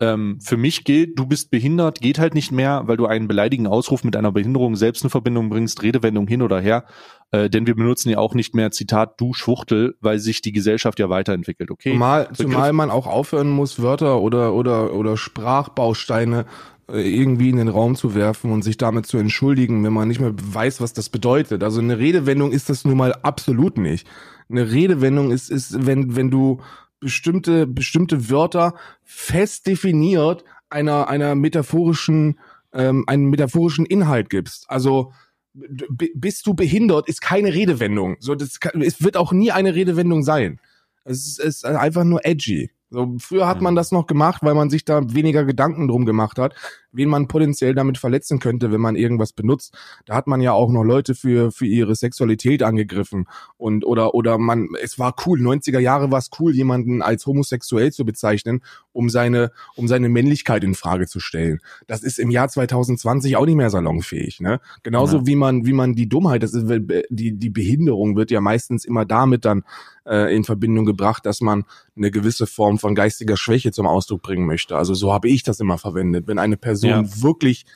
[0.01, 3.73] ähm, für mich gilt, du bist behindert, geht halt nicht mehr, weil du einen beleidigenden
[3.73, 6.85] Ausruf mit einer Behinderung selbst in Verbindung bringst, Redewendung hin oder her.
[7.31, 10.99] Äh, denn wir benutzen ja auch nicht mehr Zitat du Schwuchtel, weil sich die Gesellschaft
[10.99, 11.93] ja weiterentwickelt, okay?
[11.93, 16.47] Zumal, zumal man auch aufhören muss, Wörter oder, oder, oder Sprachbausteine
[16.91, 20.21] äh, irgendwie in den Raum zu werfen und sich damit zu entschuldigen, wenn man nicht
[20.21, 21.63] mehr weiß, was das bedeutet.
[21.63, 24.09] Also eine Redewendung ist das nun mal absolut nicht.
[24.51, 26.61] Eine Redewendung ist, ist, wenn, wenn du
[27.05, 32.39] bestimmte, bestimmte Wörter fest definiert einer, einer metaphorischen,
[32.73, 34.65] ähm, einen metaphorischen Inhalt gibst.
[34.69, 35.13] Also,
[35.53, 38.17] bist du behindert, ist keine Redewendung.
[38.21, 40.59] So, das kann, es wird auch nie eine Redewendung sein.
[41.05, 42.71] Es ist, es ist einfach nur edgy.
[42.91, 46.39] So, früher hat man das noch gemacht, weil man sich da weniger Gedanken drum gemacht
[46.39, 46.55] hat,
[46.95, 49.77] wen man potenziell damit verletzen könnte, wenn man irgendwas benutzt.
[50.07, 53.27] Da hat man ja auch noch Leute für, für ihre Sexualität angegriffen
[53.57, 57.93] und, oder, oder man, es war cool, 90er Jahre war es cool, jemanden als homosexuell
[57.93, 61.61] zu bezeichnen, um seine, um seine Männlichkeit in Frage zu stellen.
[61.87, 64.61] Das ist im Jahr 2020 auch nicht mehr salonfähig, ne?
[64.83, 65.27] Genauso ja.
[65.27, 66.67] wie man, wie man die Dummheit, das ist,
[67.11, 69.65] die, die Behinderung wird ja meistens immer damit dann
[70.07, 71.65] äh, in Verbindung gebracht, dass man
[71.97, 74.77] eine gewisse Form von geistiger Schwäche zum Ausdruck bringen möchte.
[74.77, 76.27] Also so habe ich das immer verwendet.
[76.27, 77.23] Wenn eine Person ja.
[77.23, 77.67] wirklich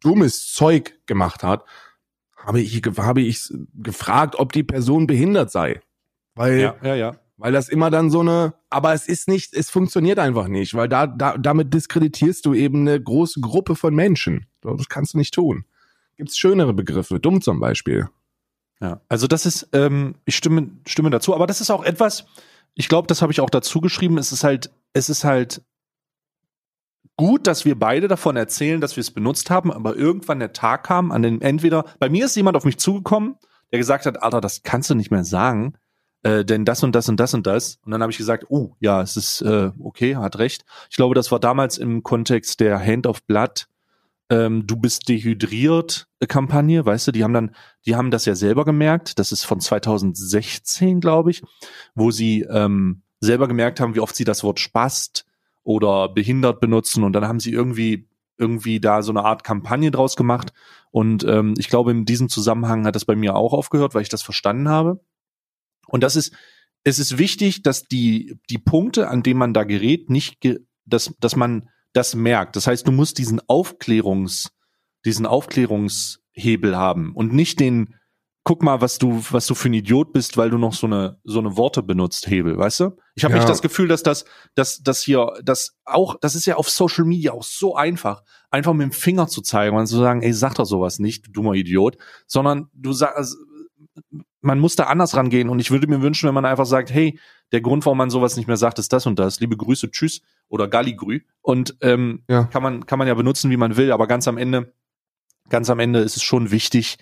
[0.00, 1.64] dummes Zeug gemacht hat,
[2.36, 5.80] habe ich, habe ich gefragt, ob die Person behindert sei.
[6.34, 7.16] Weil, ja, ja, ja.
[7.36, 10.88] weil das immer dann so eine, aber es ist nicht, es funktioniert einfach nicht, weil
[10.88, 14.46] da, da damit diskreditierst du eben eine große Gruppe von Menschen.
[14.60, 15.64] Das kannst du nicht tun.
[16.16, 18.08] Gibt's schönere Begriffe, dumm zum Beispiel.
[18.80, 22.26] Ja, also das ist, ähm, ich stimme, stimme dazu, aber das ist auch etwas,
[22.74, 25.62] ich glaube, das habe ich auch dazu geschrieben, es ist halt, es ist halt
[27.16, 30.84] gut, dass wir beide davon erzählen, dass wir es benutzt haben, aber irgendwann der Tag
[30.84, 33.36] kam, an dem entweder, bei mir ist jemand auf mich zugekommen,
[33.72, 35.74] der gesagt hat, Alter, das kannst du nicht mehr sagen,
[36.22, 37.78] äh, denn das und das und das und das.
[37.84, 40.64] Und dann habe ich gesagt, oh, ja, es ist äh, okay, hat recht.
[40.90, 43.68] Ich glaube, das war damals im Kontext der Hand of Blood,
[44.30, 47.54] ähm, du bist dehydriert äh, Kampagne, weißt du, die haben dann,
[47.86, 51.42] die haben das ja selber gemerkt, das ist von 2016, glaube ich,
[51.94, 55.26] wo sie ähm, selber gemerkt haben, wie oft sie das Wort spast
[55.64, 57.02] oder behindert benutzen.
[57.02, 60.52] Und dann haben sie irgendwie irgendwie da so eine Art Kampagne draus gemacht.
[60.90, 64.08] Und ähm, ich glaube in diesem Zusammenhang hat das bei mir auch aufgehört, weil ich
[64.08, 65.00] das verstanden habe.
[65.86, 66.32] Und das ist
[66.84, 71.14] es ist wichtig, dass die die Punkte, an denen man da gerät, nicht ge dass
[71.18, 72.56] dass man das merkt.
[72.56, 74.50] Das heißt, du musst diesen Aufklärungs
[75.04, 77.94] diesen Aufklärungshebel haben und nicht den
[78.44, 81.18] guck mal, was du, was du für ein Idiot bist, weil du noch so eine,
[81.24, 82.96] so eine Worte benutzt, Hebel, weißt du?
[83.14, 83.40] Ich habe ja.
[83.40, 87.06] nicht das Gefühl, dass das, dass, dass hier, das auch, das ist ja auf Social
[87.06, 90.54] Media auch so einfach, einfach mit dem Finger zu zeigen und zu sagen, ey, sag
[90.56, 93.36] doch sowas nicht, du dummer Idiot, sondern du sagst,
[94.42, 97.18] man muss da anders rangehen und ich würde mir wünschen, wenn man einfach sagt, hey,
[97.52, 99.40] der Grund, warum man sowas nicht mehr sagt, ist das und das.
[99.40, 101.20] Liebe Grüße, tschüss oder Galligrü.
[101.40, 102.44] Und ähm, ja.
[102.44, 104.74] kann man kann man ja benutzen, wie man will, aber ganz am Ende,
[105.48, 106.98] ganz am Ende ist es schon wichtig,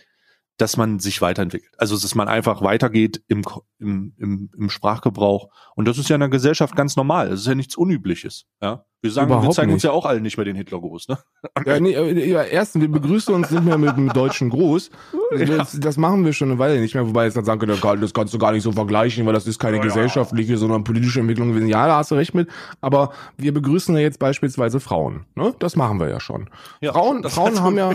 [0.57, 1.73] dass man sich weiterentwickelt.
[1.79, 3.43] Also dass man einfach weitergeht im,
[3.79, 5.49] im, im, im Sprachgebrauch.
[5.75, 7.31] Und das ist ja in der Gesellschaft ganz normal.
[7.31, 8.47] Das ist ja nichts Unübliches.
[8.61, 8.85] Ja?
[9.03, 9.75] Wir sagen, Überhaupt wir zeigen nicht.
[9.75, 11.09] uns ja auch alle nicht mehr den Hitlergruß.
[11.09, 11.19] Ne?
[11.67, 14.91] Ja, nee, äh, ja, erstens, wir begrüßen uns nicht mehr mit dem deutschen Gruß.
[15.33, 18.12] Das, das machen wir schon eine Weile nicht mehr, wobei jetzt dann sagen können, das
[18.12, 21.49] kannst du gar nicht so vergleichen, weil das ist keine ja, gesellschaftliche, sondern politische Entwicklung
[21.49, 21.69] gewesen.
[21.69, 22.51] Ja, da hast du recht mit.
[22.83, 25.25] Aber wir begrüßen ja jetzt beispielsweise Frauen.
[25.35, 25.55] Ne?
[25.59, 26.51] Das machen wir ja schon.
[26.83, 27.93] Ja, Frauen, Frauen haben ja,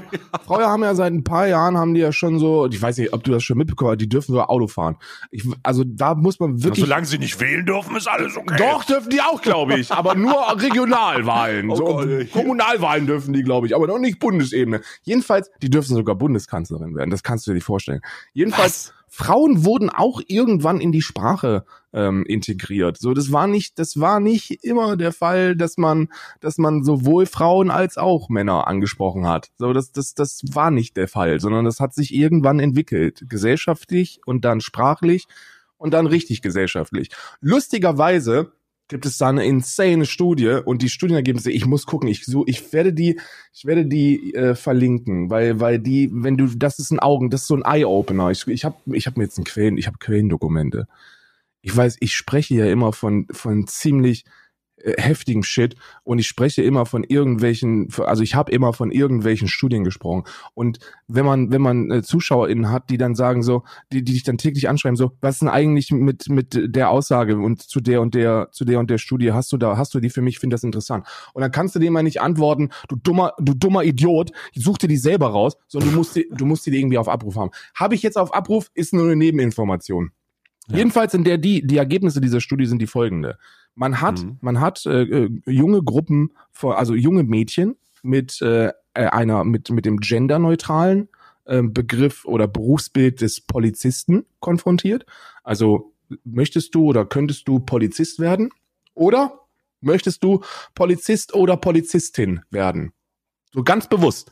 [0.47, 3.13] Frauen haben ja seit ein paar Jahren haben die ja schon so, ich weiß nicht,
[3.13, 4.97] ob du das schon mitbekommen hast, die dürfen so Auto fahren.
[5.29, 6.83] Ich, also da muss man wirklich.
[6.83, 8.55] solange sie nicht wählen dürfen, ist alles okay.
[8.57, 9.91] Doch, dürfen die auch, glaube ich.
[9.91, 10.49] aber nur
[10.97, 11.67] Regionalwahlen.
[11.71, 14.81] Oh so, Gott, Kommunalwahlen dürfen die, glaube ich, aber noch nicht Bundesebene.
[15.03, 17.09] Jedenfalls, die dürfen sogar Bundeskanzlerin werden.
[17.09, 18.01] Das kannst du dir nicht vorstellen.
[18.33, 18.93] Jedenfalls, Was?
[19.09, 22.97] Frauen wurden auch irgendwann in die Sprache ähm, integriert.
[22.97, 27.25] So, das war nicht, das war nicht immer der Fall, dass man, dass man sowohl
[27.25, 29.49] Frauen als auch Männer angesprochen hat.
[29.57, 34.21] So, das, das, das war nicht der Fall, sondern das hat sich irgendwann entwickelt, gesellschaftlich
[34.25, 35.27] und dann sprachlich
[35.77, 37.09] und dann richtig gesellschaftlich.
[37.39, 38.51] Lustigerweise
[38.87, 42.71] gibt es da eine insane Studie und die Studienergebnisse, ich muss gucken, ich so, ich
[42.73, 43.19] werde die,
[43.53, 47.41] ich werde die äh, verlinken, weil, weil die, wenn du, das ist ein Augen, das
[47.41, 48.31] ist so ein Eye-Opener.
[48.31, 50.87] Ich, ich habe, ich habe mir jetzt ein Quellen, ich habe Quellendokumente.
[51.61, 54.25] Ich weiß, ich spreche ja immer von, von ziemlich
[54.77, 59.47] äh, heftigen Shit und ich spreche immer von irgendwelchen, also ich habe immer von irgendwelchen
[59.47, 64.03] Studien gesprochen und wenn man wenn man äh, ZuschauerInnen hat, die dann sagen so, die
[64.03, 67.61] die dich dann täglich anschreiben so, was ist denn eigentlich mit mit der Aussage und
[67.61, 70.09] zu der und der zu der und der Studie hast du da hast du die
[70.09, 73.33] für mich, finde das interessant und dann kannst du dem mal nicht antworten, du dummer
[73.39, 76.77] du dummer Idiot, such dir die selber raus, sondern du musst die, du musst die
[76.77, 77.51] irgendwie auf Abruf haben.
[77.75, 80.11] Habe ich jetzt auf Abruf ist nur eine Nebeninformation.
[80.67, 80.77] Ja.
[80.77, 83.37] Jedenfalls in der die die Ergebnisse dieser Studie sind die folgende.
[83.77, 84.37] Man hat, mhm.
[84.41, 86.31] man hat äh, äh, junge Gruppen,
[86.63, 91.09] also junge Mädchen mit äh, äh, einer, mit, mit dem genderneutralen
[91.45, 95.05] äh, Begriff oder Berufsbild des Polizisten konfrontiert.
[95.43, 98.49] Also möchtest du oder könntest du Polizist werden?
[98.95, 99.41] Oder
[99.81, 100.41] möchtest du
[100.73, 102.93] Polizist oder Polizistin werden?
[103.53, 104.31] So ganz bewusst.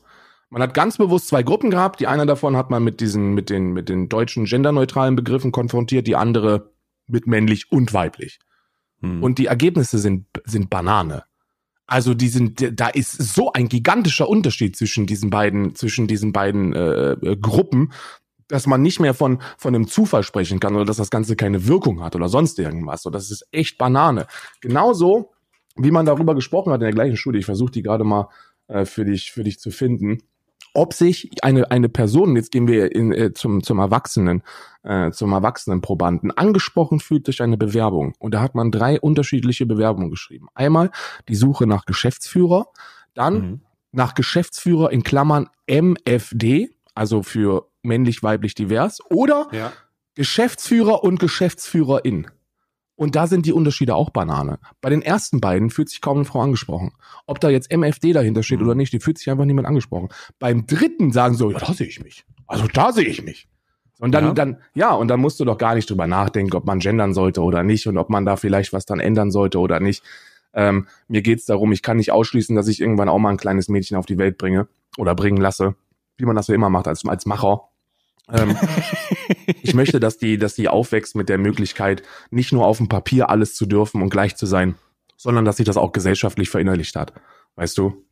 [0.50, 2.00] Man hat ganz bewusst zwei Gruppen gehabt.
[2.00, 6.08] Die eine davon hat man mit diesen, mit den, mit den deutschen genderneutralen Begriffen konfrontiert,
[6.08, 6.72] die andere
[7.06, 8.40] mit männlich und weiblich.
[9.06, 9.24] Hm.
[9.24, 11.24] Und die Ergebnisse sind, sind Banane.
[11.88, 16.74] Also die sind, da ist so ein gigantischer Unterschied zwischen diesen beiden, zwischen diesen beiden
[16.74, 17.94] äh, äh, Gruppen,
[18.48, 21.68] dass man nicht mehr von von einem Zufall sprechen kann oder dass das Ganze keine
[21.68, 23.04] Wirkung hat oder sonst irgendwas.
[23.04, 24.28] So, das ist echt Banane.
[24.62, 25.32] Genauso
[25.76, 27.39] wie man darüber gesprochen hat in der gleichen Studie.
[27.39, 28.30] Ich versuche die gerade mal
[28.68, 30.24] äh, für dich für dich zu finden
[30.76, 34.44] ob sich eine, eine Person, jetzt gehen wir in, äh, zum, zum Erwachsenen,
[34.84, 38.14] äh, zum Erwachsenenprobanden, angesprochen fühlt durch eine Bewerbung.
[38.20, 40.48] Und da hat man drei unterschiedliche Bewerbungen geschrieben.
[40.54, 40.92] Einmal
[41.30, 42.68] die Suche nach Geschäftsführer,
[43.14, 43.62] dann mhm.
[43.92, 49.72] nach Geschäftsführer in Klammern MFD, also für männlich, weiblich, divers, oder ja.
[50.16, 52.28] Geschäftsführer und Geschäftsführerin.
[52.96, 54.60] Und da sind die Unterschiede auch Banane.
[54.82, 56.94] Bei den ersten beiden fühlt sich kaum eine Frau angesprochen.
[57.28, 58.68] Ob da jetzt MFD dahinter steht mhm.
[58.68, 60.10] oder nicht, die fühlt sich einfach niemand angesprochen.
[60.40, 62.26] Beim dritten sagen so, ja, da sehe ich mich.
[62.48, 63.50] Also da sehe ich mich.
[64.00, 64.34] Und dann, ja.
[64.34, 67.42] dann, ja, und dann musst du doch gar nicht drüber nachdenken, ob man gendern sollte
[67.42, 70.04] oder nicht und ob man da vielleicht was dann ändern sollte oder nicht.
[70.54, 73.68] Ähm, mir geht's darum, ich kann nicht ausschließen, dass ich irgendwann auch mal ein kleines
[73.68, 75.76] Mädchen auf die Welt bringe oder bringen lasse,
[76.18, 77.70] wie man das so immer macht als, als Macher.
[78.32, 78.58] Ähm,
[79.62, 83.30] ich möchte, dass die, dass die aufwächst mit der Möglichkeit, nicht nur auf dem Papier
[83.30, 84.76] alles zu dürfen und gleich zu sein,
[85.18, 87.14] sondern dass sie das auch gesellschaftlich verinnerlicht hat.
[87.56, 88.06] Weißt du?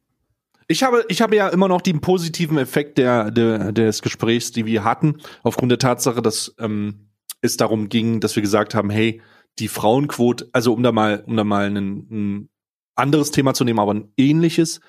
[0.67, 4.65] Ich habe, ich habe ja immer noch den positiven Effekt der, der, des Gesprächs, die
[4.65, 7.09] wir hatten, aufgrund der Tatsache, dass ähm,
[7.41, 9.21] es darum ging, dass wir gesagt haben, hey,
[9.59, 12.49] die Frauenquote, also um da mal, um da mal ein, ein
[12.95, 14.79] anderes Thema zu nehmen, aber ein ähnliches,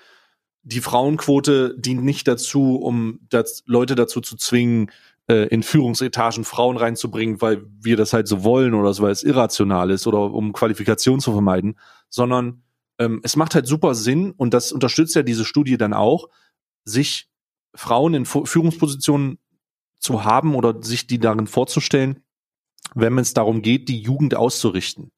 [0.62, 4.90] die Frauenquote dient nicht dazu, um das, Leute dazu zu zwingen,
[5.28, 9.22] äh, in Führungsetagen Frauen reinzubringen, weil wir das halt so wollen oder so, weil es
[9.22, 12.62] irrational ist oder um Qualifikation zu vermeiden, sondern
[12.98, 16.28] ähm, es macht halt super Sinn und das unterstützt ja diese Studie dann auch,
[16.84, 17.28] sich
[17.74, 19.38] Frauen in Führungspositionen
[19.98, 22.20] zu haben oder sich die darin vorzustellen,
[22.94, 25.10] wenn es darum geht, die Jugend auszurichten.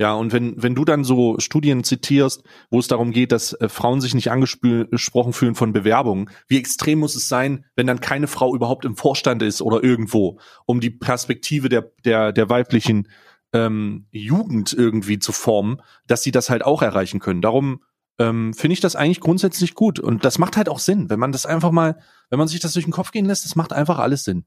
[0.00, 3.68] Ja, und wenn, wenn du dann so Studien zitierst, wo es darum geht, dass äh,
[3.68, 8.26] Frauen sich nicht angesprochen fühlen von Bewerbungen, wie extrem muss es sein, wenn dann keine
[8.26, 13.08] Frau überhaupt im Vorstand ist oder irgendwo, um die Perspektive der, der, der weiblichen
[13.52, 17.42] ähm, Jugend irgendwie zu formen, dass sie das halt auch erreichen können.
[17.42, 17.82] Darum
[18.18, 20.00] ähm, finde ich das eigentlich grundsätzlich gut.
[20.00, 22.72] Und das macht halt auch Sinn, wenn man das einfach mal, wenn man sich das
[22.72, 24.46] durch den Kopf gehen lässt, das macht einfach alles Sinn.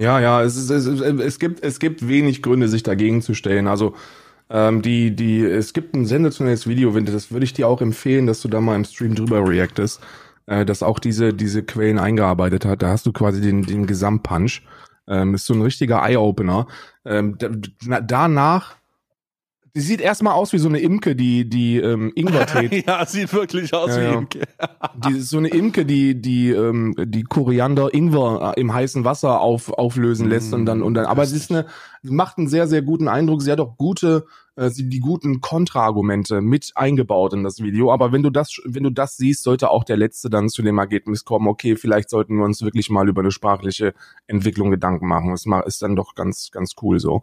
[0.00, 3.66] Ja, ja, es, ist, es, es, gibt, es gibt wenig Gründe, sich dagegen zu stellen.
[3.66, 3.96] Also
[4.50, 8.40] ähm, die, die, es gibt ein sensationelles Video, das würde ich dir auch empfehlen, dass
[8.40, 10.00] du da mal im Stream drüber reactest,
[10.46, 12.82] äh, das auch diese, diese Quellen eingearbeitet hat.
[12.82, 14.62] Da hast du quasi den, den Gesamtpunch.
[15.06, 16.66] Ähm, ist so ein richtiger Eye-Opener.
[17.04, 18.76] Ähm, da, danach
[19.76, 22.84] Sie sieht erstmal aus wie so eine Imke, die die ähm, Ingwer-Tee.
[22.86, 24.12] ja, sieht wirklich aus ja, wie ja.
[24.12, 24.40] Imke.
[25.08, 29.70] die so eine Imke, die die ähm, die Koriander Ingwer äh, im heißen Wasser auf
[29.70, 31.06] auflösen lässt mm, und dann und dann.
[31.06, 31.66] Aber sie ist eine
[32.02, 33.42] macht einen sehr sehr guten Eindruck.
[33.42, 37.92] Sie hat auch gute äh, sie die guten Kontraargumente mit eingebaut in das Video.
[37.92, 40.78] Aber wenn du das wenn du das siehst, sollte auch der letzte dann zu dem
[40.78, 41.48] Ergebnis kommen.
[41.48, 43.92] Okay, vielleicht sollten wir uns wirklich mal über eine sprachliche
[44.28, 45.32] Entwicklung Gedanken machen.
[45.32, 47.22] Das ist dann doch ganz ganz cool so.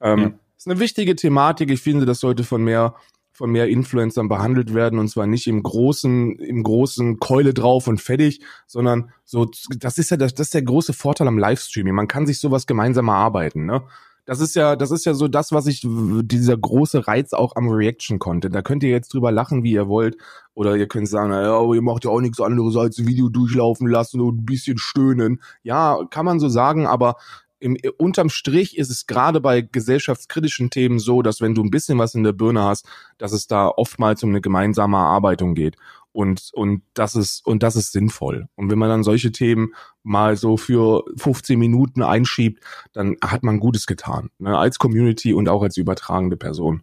[0.00, 1.70] Ähm, ja ist eine wichtige Thematik.
[1.70, 2.94] Ich finde, das sollte von mehr
[3.32, 7.98] von mehr Influencern behandelt werden und zwar nicht im großen im großen Keule drauf und
[7.98, 11.94] fertig, sondern so das ist ja das, das ist der große Vorteil am Livestreaming.
[11.94, 13.82] Man kann sich sowas gemeinsam erarbeiten, ne?
[14.26, 17.68] Das ist ja, das ist ja so das, was ich, dieser große Reiz auch am
[17.68, 18.54] Reaction-Content.
[18.54, 20.18] Da könnt ihr jetzt drüber lachen, wie ihr wollt.
[20.54, 23.28] Oder ihr könnt sagen, naja, aber ihr macht ja auch nichts anderes als ein Video
[23.28, 25.40] durchlaufen lassen und ein bisschen stöhnen.
[25.62, 27.16] Ja, kann man so sagen, aber
[27.60, 31.98] im, unterm Strich ist es gerade bei gesellschaftskritischen Themen so, dass wenn du ein bisschen
[31.98, 32.86] was in der Birne hast,
[33.18, 35.76] dass es da oftmals um eine gemeinsame Erarbeitung geht.
[36.12, 38.48] Und, und das ist, und das ist sinnvoll.
[38.56, 43.60] Und wenn man dann solche Themen mal so für 15 Minuten einschiebt, dann hat man
[43.60, 44.30] Gutes getan.
[44.38, 44.58] Ne?
[44.58, 46.82] Als Community und auch als übertragende Person.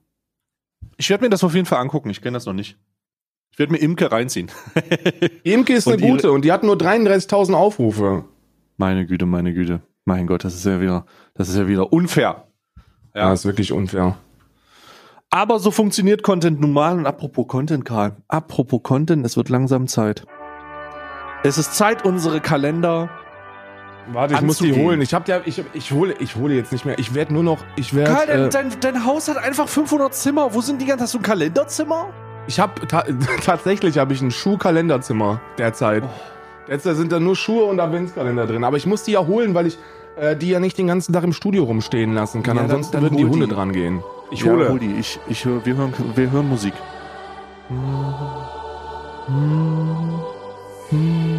[0.96, 2.10] Ich werde mir das auf jeden Fall angucken.
[2.10, 2.78] Ich kenne das noch nicht.
[3.52, 4.52] Ich werde mir Imke reinziehen.
[5.44, 8.26] Imke ist eine gute und die hat nur 33.000 Aufrufe.
[8.78, 9.82] Meine Güte, meine Güte.
[10.08, 12.46] Mein Gott, das ist ja wieder, das ist ja wieder unfair.
[13.14, 14.16] Ja, ja ist wirklich unfair.
[15.30, 16.98] Aber so funktioniert Content nun mal.
[16.98, 18.16] Und apropos Content, Karl.
[18.30, 20.26] Apropos Content, es wird langsam Zeit.
[21.44, 23.10] Es ist Zeit, unsere Kalender.
[24.14, 25.02] Warte, ich muss die holen.
[25.02, 26.98] Ich hab ja, ich, ich hole, ich hole jetzt nicht mehr.
[27.00, 28.14] Ich werde nur noch, ich werde.
[28.14, 30.54] Karl, dein, äh, dein, dein, Haus hat einfach 500 Zimmer.
[30.54, 31.04] Wo sind die ganzen?
[31.04, 32.14] Hast du ein Kalenderzimmer?
[32.48, 33.04] Ich habe ta
[33.44, 36.04] tatsächlich habe ich ein Schuhkalenderzimmer derzeit.
[36.06, 36.10] Oh.
[36.70, 38.64] Jetzt sind da nur Schuhe und Adventskalender drin.
[38.64, 39.78] Aber ich muss die ja holen, weil ich
[40.18, 42.58] äh, die ja nicht den ganzen Tag im Studio rumstehen lassen kann.
[42.58, 43.54] Ja, Ansonsten dann, dann würden die Hunde die.
[43.54, 44.04] dran gehen.
[44.32, 44.70] Ich ja, hole.
[44.70, 44.94] Hol die.
[45.00, 46.74] Ich, ich hör, wir, hören, wir hören Musik.
[47.70, 48.48] Wundervoll.
[50.90, 51.37] Wund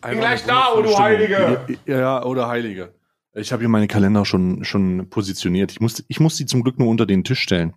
[0.00, 1.78] Bin gleich da, oh du Heilige!
[1.86, 2.94] Ja, oder Heilige.
[3.34, 5.72] Ich habe hier meine Kalender schon, schon positioniert.
[5.72, 7.74] Ich muss, ich muss die zum Glück nur unter den Tisch stellen.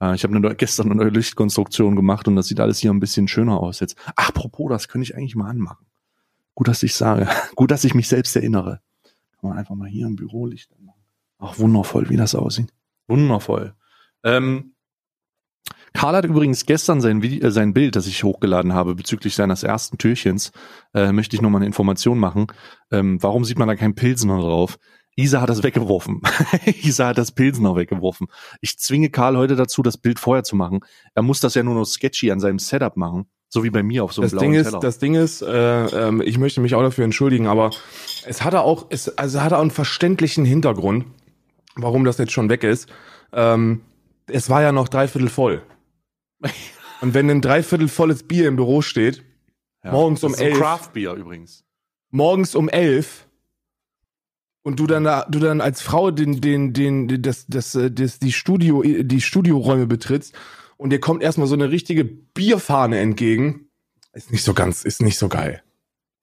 [0.00, 3.00] Äh, ich habe eine, gestern eine neue Lichtkonstruktion gemacht und das sieht alles hier ein
[3.00, 3.96] bisschen schöner aus jetzt.
[4.16, 5.86] Ach, apropos, das könnte ich eigentlich mal anmachen.
[6.54, 7.28] Gut, dass ich sage.
[7.54, 8.80] Gut, dass ich mich selbst erinnere.
[9.40, 11.00] Kann man einfach mal hier im Büro Licht anmachen.
[11.38, 12.72] Ach, wundervoll, wie das aussieht.
[13.06, 13.74] Wundervoll.
[14.24, 14.74] Ähm,
[15.92, 19.62] Karl hat übrigens gestern sein, Video, äh, sein Bild, das ich hochgeladen habe bezüglich seines
[19.62, 20.52] ersten Türchens,
[20.94, 22.46] äh, möchte ich nochmal eine Information machen.
[22.90, 24.78] Ähm, warum sieht man da kein Pilsener drauf?
[25.16, 26.22] Isa hat das weggeworfen.
[26.82, 28.28] Isa hat das Pilsener weggeworfen.
[28.60, 30.80] Ich zwinge Karl heute dazu, das Bild vorher zu machen.
[31.14, 33.26] Er muss das ja nur noch sketchy an seinem Setup machen.
[33.48, 35.86] So wie bei mir auf so einem das blauen Ding ist, Das Ding ist, äh,
[35.86, 37.70] äh, ich möchte mich auch dafür entschuldigen, aber
[38.24, 41.04] es hatte auch, es, also hatte auch einen verständlichen Hintergrund,
[41.74, 42.88] warum das jetzt schon weg ist.
[43.32, 43.80] Ähm,
[44.28, 45.62] es war ja noch dreiviertel voll.
[47.00, 49.24] Und wenn ein dreiviertel volles Bier im Büro steht,
[49.82, 50.58] ja, morgens um elf.
[50.58, 51.64] Craft Bier übrigens.
[52.10, 53.26] Morgens um elf.
[54.62, 58.18] Und du dann da, du dann als Frau den, den, den, das, das, äh, das,
[58.18, 60.34] die Studio, die Studioräume betrittst
[60.76, 63.70] und dir kommt erstmal so eine richtige Bierfahne entgegen,
[64.12, 65.62] ist nicht so ganz, ist nicht so geil.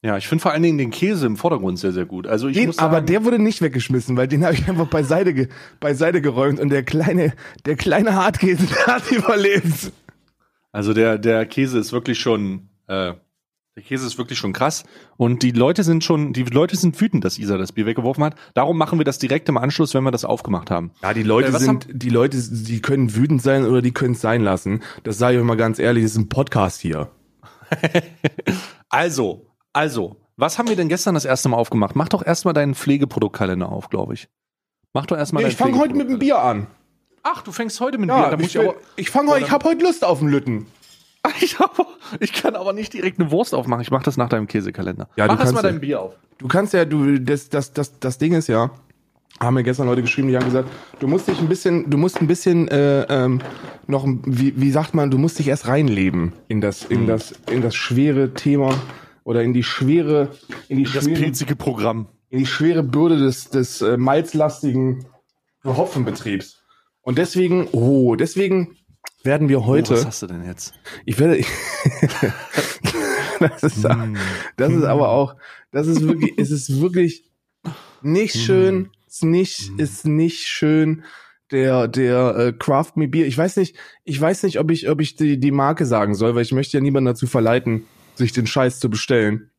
[0.04, 2.28] Ja, ich finde vor allen Dingen den Käse im Vordergrund sehr, sehr gut.
[2.28, 4.88] Also ich den, muss sagen, aber der wurde nicht weggeschmissen, weil den habe ich einfach
[4.88, 5.48] beiseite, ge,
[5.80, 7.34] beiseite geräumt und der kleine,
[7.66, 9.92] der kleine Hartkäse, der hat überlebt.
[10.78, 13.14] Also der, der Käse ist wirklich schon, äh,
[13.76, 14.84] der Käse ist wirklich schon krass.
[15.18, 18.36] Und die Leute sind schon, die Leute sind wütend, dass Isa das Bier weggeworfen hat.
[18.54, 20.92] Darum machen wir das direkt im Anschluss, wenn wir das aufgemacht haben.
[21.02, 24.22] Ja, die Leute äh, sind, die Leute, die können wütend sein oder die können es
[24.22, 24.84] sein lassen.
[25.02, 27.10] Das sage ich euch mal ganz ehrlich, das ist ein Podcast hier.
[28.90, 31.96] also, also, was haben wir denn gestern das erste Mal aufgemacht?
[31.96, 34.30] Mach doch erstmal deinen Pflegeproduktkalender auf, glaube ich.
[34.94, 36.68] Mach doch erstmal nee, Ich fange heute mit dem Bier an.
[37.30, 38.46] Ach, du fängst heute mit ja, Bier.
[38.46, 40.68] Ich, ich, ich fange heute, ich habe heute Lust auf einen Lütten.
[41.42, 41.76] Ich, hab,
[42.22, 43.82] ich kann aber nicht direkt eine Wurst aufmachen.
[43.82, 45.10] Ich mache das nach deinem Käsekalender.
[45.18, 46.14] Ja, Mach erstmal dein Bier auf.
[46.38, 48.72] Du kannst ja, du, das, das, das, das Ding ist ja,
[49.38, 52.22] haben mir gestern Leute geschrieben, die haben gesagt, du musst dich ein bisschen, du musst
[52.22, 53.42] ein bisschen äh, ähm,
[53.88, 57.08] noch, wie, wie sagt man, du musst dich erst reinleben in das, in hm.
[57.08, 58.74] das, in das schwere Thema
[59.26, 60.30] oder in die schwere,
[60.70, 65.06] in die das schwere, pilzige Programm, in die schwere Bürde des, des äh, malzlastigen
[65.66, 66.57] Hopfenbetriebs.
[67.08, 68.76] Und deswegen, oh, deswegen
[69.24, 69.94] werden wir heute.
[69.94, 70.74] Oh, was hast du denn jetzt?
[71.06, 71.38] Ich werde.
[73.40, 73.88] das, ist,
[74.58, 75.38] das ist aber auch,
[75.72, 77.24] das ist wirklich, es ist wirklich
[78.02, 78.40] nicht mm.
[78.40, 79.80] schön, ist nicht, mm.
[79.80, 81.06] ist nicht schön.
[81.50, 83.26] Der, der äh, Craft Me Beer.
[83.26, 86.36] Ich weiß nicht, ich weiß nicht, ob ich, ob ich die, die Marke sagen soll,
[86.36, 89.50] weil ich möchte ja niemanden dazu verleiten, sich den Scheiß zu bestellen.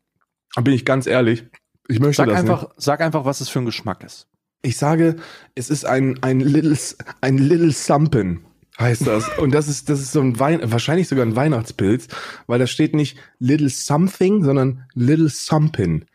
[0.55, 1.47] Da bin ich ganz ehrlich.
[1.89, 2.75] Ich möchte sag das einfach, nicht.
[2.77, 4.29] Sag einfach, was es für ein Geschmack ist.
[4.63, 5.17] Ich sage,
[5.55, 6.77] es ist ein, ein little,
[7.21, 8.45] ein little Sumpen
[8.79, 9.29] heißt das.
[9.39, 12.09] Und das ist, das ist so ein Wein, wahrscheinlich sogar ein Weihnachtspilz,
[12.47, 16.07] weil da steht nicht Little Something, sondern Little Sumpin.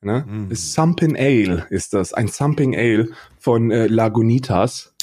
[0.00, 0.24] Ne?
[0.26, 0.54] Mm.
[0.54, 2.12] Sumpin Ale ist das.
[2.12, 4.94] Ein Sumping Ale von äh, Lagunitas.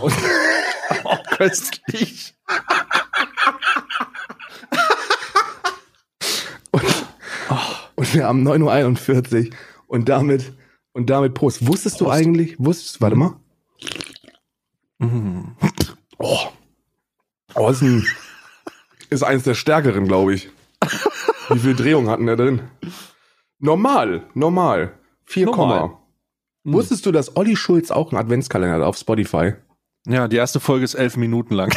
[0.00, 0.10] Oh,
[1.04, 2.34] oh köstlich.
[6.70, 6.84] und,
[7.50, 7.58] oh.
[7.96, 9.52] und wir haben 9.41 Uhr
[9.86, 10.52] und damit
[10.94, 11.66] und damit Prost.
[11.66, 12.08] Wusstest Prost.
[12.08, 13.36] du eigentlich, wusstest, warte mal.
[14.98, 15.42] Mm.
[16.18, 16.38] Oh.
[17.54, 18.06] Oh, ist, ein,
[19.10, 20.48] ist eins der stärkeren, glaube ich.
[21.50, 22.62] Wie viel Drehung hatten der drin?
[23.58, 24.98] Normal, normal.
[25.26, 25.98] 4, normal.
[26.64, 26.72] Hm.
[26.72, 29.54] Wusstest du, dass Olli Schulz auch einen Adventskalender hat auf Spotify?
[30.06, 31.72] Ja, die erste Folge ist elf Minuten lang.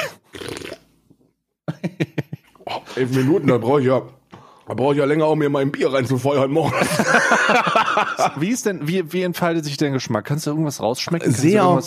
[2.66, 4.02] oh, elf Minuten, da brauche ich ja
[4.68, 6.74] da brauche ich ja länger, um mir mein Bier reinzufeuern morgen.
[8.38, 10.26] wie ist denn, wie, wie entfaltet sich dein Geschmack?
[10.26, 11.32] Kannst du irgendwas rausschmecken?
[11.32, 11.82] Sehr,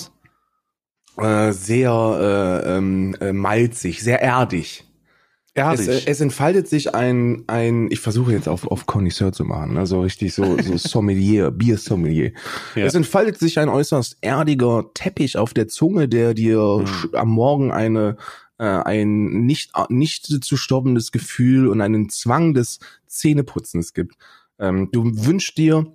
[1.19, 4.85] äh, sehr äh, ähm, äh, malzig, sehr erdig.
[5.53, 5.89] Erdig.
[5.89, 9.77] Es, äh, es entfaltet sich ein, ein, ich versuche jetzt auf, auf Connoisseur zu machen,
[9.77, 12.33] also richtig so, so Sommelier, Biersommelier.
[12.77, 12.87] Ja.
[12.87, 17.15] Es entfaltet sich ein äußerst erdiger Teppich auf der Zunge, der dir mhm.
[17.15, 18.17] am Morgen eine,
[18.61, 24.17] äh, ein nicht, nicht zu stoppendes Gefühl und einen Zwang des Zähneputzens gibt.
[24.59, 25.95] Ähm, du wünschst dir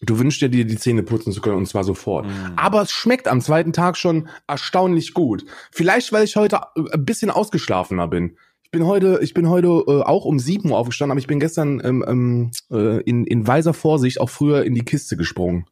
[0.00, 2.24] Du wünschst dir, dir die Zähne putzen zu können und zwar sofort.
[2.24, 2.52] Mm.
[2.54, 5.44] Aber es schmeckt am zweiten Tag schon erstaunlich gut.
[5.72, 8.36] Vielleicht, weil ich heute äh, ein bisschen ausgeschlafener bin.
[8.62, 11.40] Ich bin heute, ich bin heute äh, auch um 7 Uhr aufgestanden, aber ich bin
[11.40, 15.66] gestern ähm, ähm, äh, in, in weiser Vorsicht auch früher in die Kiste gesprungen.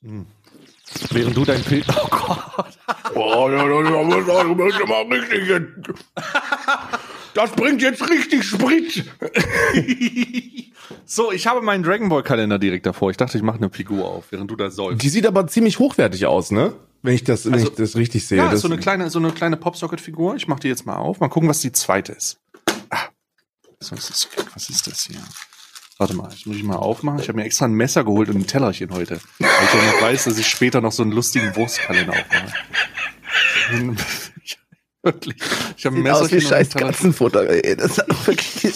[0.00, 0.22] Mm.
[1.10, 1.86] Während du dein Pilz.
[1.90, 2.78] Oh Gott.
[3.18, 5.96] Oh, ja, das mal richtig.
[7.34, 9.04] Das bringt jetzt richtig Sprit.
[11.04, 13.10] so, ich habe meinen Dragon Ball Kalender direkt davor.
[13.10, 15.02] Ich dachte, ich mache eine Figur auf, während du da sollst.
[15.02, 16.74] Die sieht aber ziemlich hochwertig aus, ne?
[17.02, 18.38] Wenn ich das, wenn also, ich das richtig sehe.
[18.38, 20.34] Ja, das so eine kleine, so eine kleine Popsocket-Figur.
[20.34, 21.20] Ich mache die jetzt mal auf.
[21.20, 22.40] Mal gucken, was die zweite ist.
[22.90, 23.08] Ah,
[23.78, 25.20] was ist das, was ist das hier?
[25.98, 27.18] Warte mal, ich muss ich mal aufmachen.
[27.18, 29.20] Ich habe mir extra ein Messer geholt und ein Tellerchen heute.
[29.38, 32.52] Weil ich ja noch weiß, dass ich später noch so einen lustigen Wurstkalender aufmache.
[35.02, 35.36] Wirklich.
[35.76, 37.76] Ich habe ein Messer aus wie scheiß Katzenfutter, ey.
[37.76, 38.74] Das ist wirklich.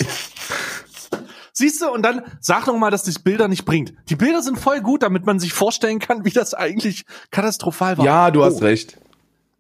[1.52, 3.92] Siehst du, und dann sag doch mal, dass das Bilder nicht bringt.
[4.08, 8.04] Die Bilder sind voll gut, damit man sich vorstellen kann, wie das eigentlich katastrophal war.
[8.04, 8.44] Ja, du oh.
[8.44, 8.98] hast recht.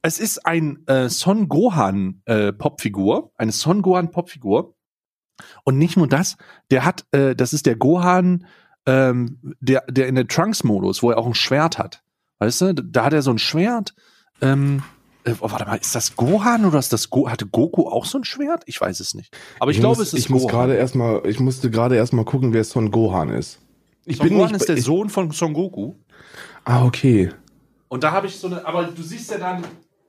[0.00, 4.74] Es ist ein äh, Son Gohan äh, Popfigur, eine Son Gohan Popfigur.
[5.64, 6.36] Und nicht nur das,
[6.70, 8.46] der hat, äh, das ist der Gohan,
[8.86, 12.02] ähm, der, der in der Trunks-Modus, wo er auch ein Schwert hat.
[12.38, 13.94] Weißt du, da hat er so ein Schwert.
[14.40, 14.82] Ähm,
[15.24, 18.18] äh, oh, warte mal, ist das Gohan oder ist das Go hatte Goku auch so
[18.18, 18.62] ein Schwert?
[18.66, 19.36] Ich weiß es nicht.
[19.60, 20.42] Aber ich, ich glaube, es ist Ich Gohan.
[20.42, 23.58] muss gerade erstmal, ich musste gerade erstmal gucken, wer Son Gohan ist.
[24.04, 25.94] Ich Son bin Gohan nicht, ist der ich, Sohn von Son Goku.
[26.64, 27.30] Ah, okay.
[27.88, 29.64] Und da habe ich so eine, aber du siehst ja dann,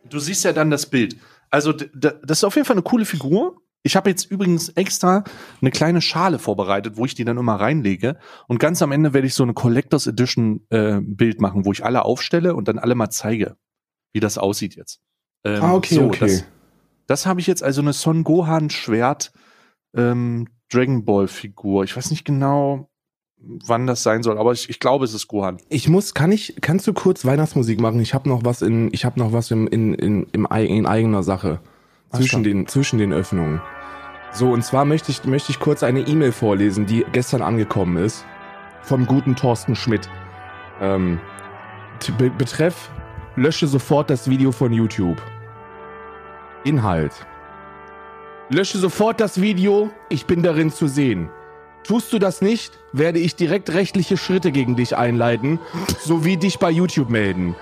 [0.10, 1.18] du siehst ja dann das Bild.
[1.50, 3.58] Also das ist auf jeden Fall eine coole Figur.
[3.84, 5.26] Ich habe jetzt übrigens extra
[5.62, 8.18] eine kleine Schale vorbereitet, wo ich die dann immer reinlege.
[8.48, 11.84] Und ganz am Ende werde ich so eine Collectors Edition äh, Bild machen, wo ich
[11.84, 13.58] alle aufstelle und dann alle mal zeige
[14.14, 15.02] wie das aussieht jetzt.
[15.44, 16.20] Ähm, ah, okay, so, okay.
[16.20, 16.46] Das,
[17.08, 19.34] das habe ich jetzt also eine Son Gohan Schwert
[19.96, 21.84] ähm, Dragon Ball Figur.
[21.84, 22.90] Ich weiß nicht genau,
[23.38, 25.58] wann das sein soll, aber ich, ich glaube, es ist Gohan.
[25.70, 28.00] Ich muss, kann ich, kannst du kurz Weihnachtsmusik machen?
[28.00, 31.24] Ich habe noch was in, ich habe noch was im, in, in, im, in eigener
[31.24, 31.60] Sache
[32.12, 33.62] zwischen den, zwischen den Öffnungen.
[34.32, 38.26] So, und zwar möchte ich, möchte ich kurz eine E-Mail vorlesen, die gestern angekommen ist.
[38.82, 40.10] Vom guten Thorsten Schmidt.
[40.82, 41.20] Ähm,
[42.38, 42.90] betreff
[43.36, 45.20] Lösche sofort das Video von YouTube.
[46.64, 47.14] Inhalt.
[48.50, 51.32] Lösche sofort das Video, ich bin darin zu sehen.
[51.84, 55.60] Tust du das nicht, werde ich direkt rechtliche Schritte gegen dich einleiten,
[56.00, 57.56] sowie dich bei YouTube melden.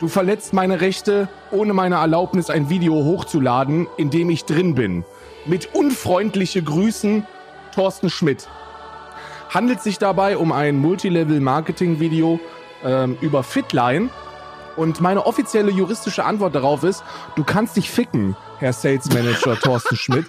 [0.00, 5.04] Du verletzt meine Rechte, ohne meine Erlaubnis ein Video hochzuladen, in dem ich drin bin.
[5.44, 7.26] Mit unfreundliche Grüßen,
[7.74, 8.48] Thorsten Schmidt.
[9.50, 12.40] Handelt sich dabei um ein Multilevel-Marketing-Video
[12.82, 14.08] ähm, über Fitline,
[14.78, 17.02] und meine offizielle juristische Antwort darauf ist,
[17.34, 20.26] du kannst dich ficken, Herr Sales Manager Thorsten Schmidt.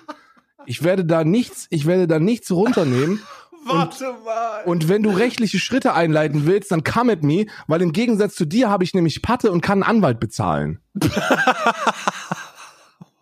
[0.65, 3.21] Ich werde da nichts, ich werde da nichts runternehmen.
[3.65, 4.63] Warte mal.
[4.65, 8.45] Und wenn du rechtliche Schritte einleiten willst, dann come at me, weil im Gegensatz zu
[8.45, 10.79] dir habe ich nämlich Patte und kann einen Anwalt bezahlen.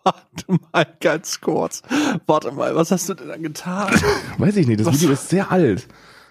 [0.04, 1.82] Warte mal ganz kurz.
[2.26, 3.90] Warte mal, was hast du denn dann getan?
[4.38, 4.94] Weiß ich nicht, das was?
[4.94, 5.86] Video ist sehr alt.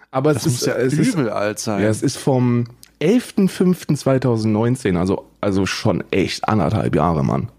[0.10, 1.84] Aber das es ist ja es übel ist, alt sein.
[1.84, 2.66] Ja, es ist vom
[3.00, 7.50] 11.05.2019, also, also schon echt anderthalb Jahre, Mann.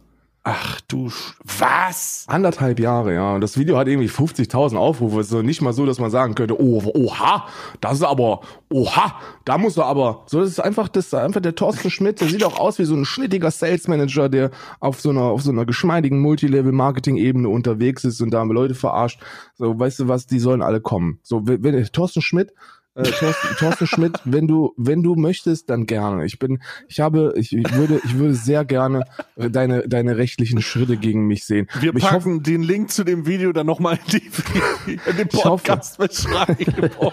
[0.51, 2.25] Ach du, Sch was?
[2.27, 3.35] Anderthalb Jahre, ja.
[3.35, 5.21] Und das Video hat irgendwie 50.000 Aufrufe.
[5.21, 7.47] Es ist nicht mal so, dass man sagen könnte, oh, oha,
[7.83, 10.23] das ist aber, oha, da muss er aber.
[10.25, 12.87] So, das ist einfach, das ist einfach der Thorsten Schmidt, der sieht auch aus wie
[12.87, 18.05] so ein schnittiger Sales Manager, der auf so einer, auf so einer geschmeidigen Multilevel-Marketing-Ebene unterwegs
[18.05, 19.21] ist und da Leute verarscht.
[19.57, 21.19] So, weißt du was, die sollen alle kommen.
[21.23, 22.55] So, wenn, wenn Thorsten Schmidt
[22.99, 26.25] äh, Thorsten, Thorsten Schmidt, wenn du, wenn du möchtest, dann gerne.
[26.27, 29.05] Ich bin, ich habe, ich, ich würde, ich würde sehr gerne
[29.37, 31.69] äh, deine, deine rechtlichen Schritte gegen mich sehen.
[31.81, 35.29] Wir ich packen hoffe, den Link zu dem Video dann nochmal in, die, in den
[35.29, 37.13] Podcast-Beschreibung.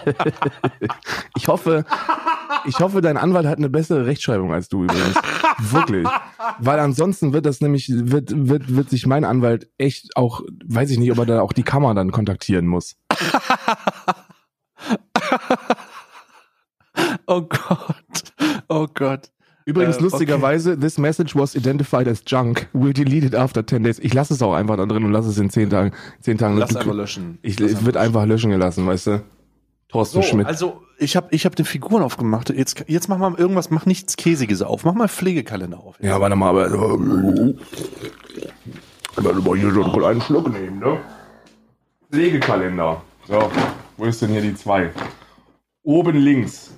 [1.36, 1.84] ich hoffe,
[2.66, 5.14] ich hoffe, dein Anwalt hat eine bessere Rechtschreibung als du übrigens.
[5.58, 6.06] Wirklich.
[6.58, 10.98] Weil ansonsten wird das nämlich, wird, wird, wird sich mein Anwalt echt auch, weiß ich
[10.98, 12.96] nicht, ob er da auch die Kammer dann kontaktieren muss.
[17.26, 18.34] Oh Gott.
[18.68, 19.30] Oh Gott.
[19.64, 20.80] Übrigens, äh, lustigerweise, okay.
[20.80, 22.68] this message was identified as junk.
[22.72, 23.98] We'll delete it after 10 days.
[23.98, 25.92] Ich lasse es auch einfach da drin und lasse es in 10 Tagen.
[26.20, 27.38] 10 Tagen Lass einfach löschen.
[27.42, 29.24] Ich, es wird einfach löschen gelassen, weißt du?
[29.88, 30.46] Thorsten so, Schmidt.
[30.46, 32.50] Also, ich habe ich hab den Figuren aufgemacht.
[32.50, 34.84] Jetzt, jetzt mach mal irgendwas, mach nichts Käsiges auf.
[34.84, 35.96] Mach mal Pflegekalender auf.
[35.98, 36.10] Jetzt.
[36.10, 36.70] Ja, warte mal, aber.
[39.16, 40.98] Warte mal, hier schon einen Schluck nehmen, ne?
[42.12, 43.02] Pflegekalender.
[43.26, 43.50] So.
[43.96, 44.90] Wo ist denn hier die 2?
[45.86, 46.74] Oben links.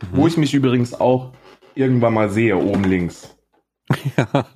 [0.00, 0.16] Mhm.
[0.16, 1.32] Wo ich mich übrigens auch
[1.74, 3.36] irgendwann mal sehe, oben links.
[4.16, 4.46] Ja.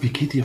[0.00, 0.44] Wie geht dir?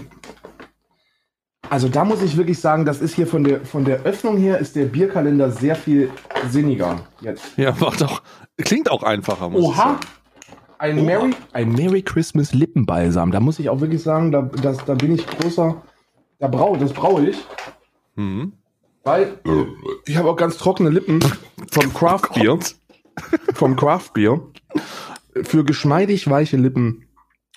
[1.69, 4.59] Also da muss ich wirklich sagen, das ist hier von der, von der Öffnung her
[4.59, 6.11] ist der Bierkalender sehr viel
[6.49, 7.57] sinniger jetzt.
[7.57, 8.21] Ja, war doch,
[8.57, 9.99] klingt auch einfacher, muss Oha!
[10.77, 11.05] Ein Oha.
[11.05, 13.31] Merry, ein Merry Christmas Lippenbalsam.
[13.31, 15.81] Da muss ich auch wirklich sagen, da, das, da bin ich großer.
[16.39, 17.37] Da brau, das brauche ich.
[18.15, 18.53] Mhm.
[19.05, 19.37] Weil
[20.07, 21.19] ich habe auch ganz trockene Lippen
[21.71, 22.59] vom Craft Bier.
[23.53, 24.41] vom Craft Bier.
[25.43, 27.05] Für geschmeidig weiche Lippen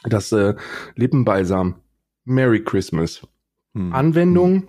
[0.05, 0.55] das äh,
[0.95, 1.77] Lippenbalsam.
[2.25, 3.27] Merry Christmas.
[3.75, 3.93] Hm.
[3.93, 4.69] Anwendung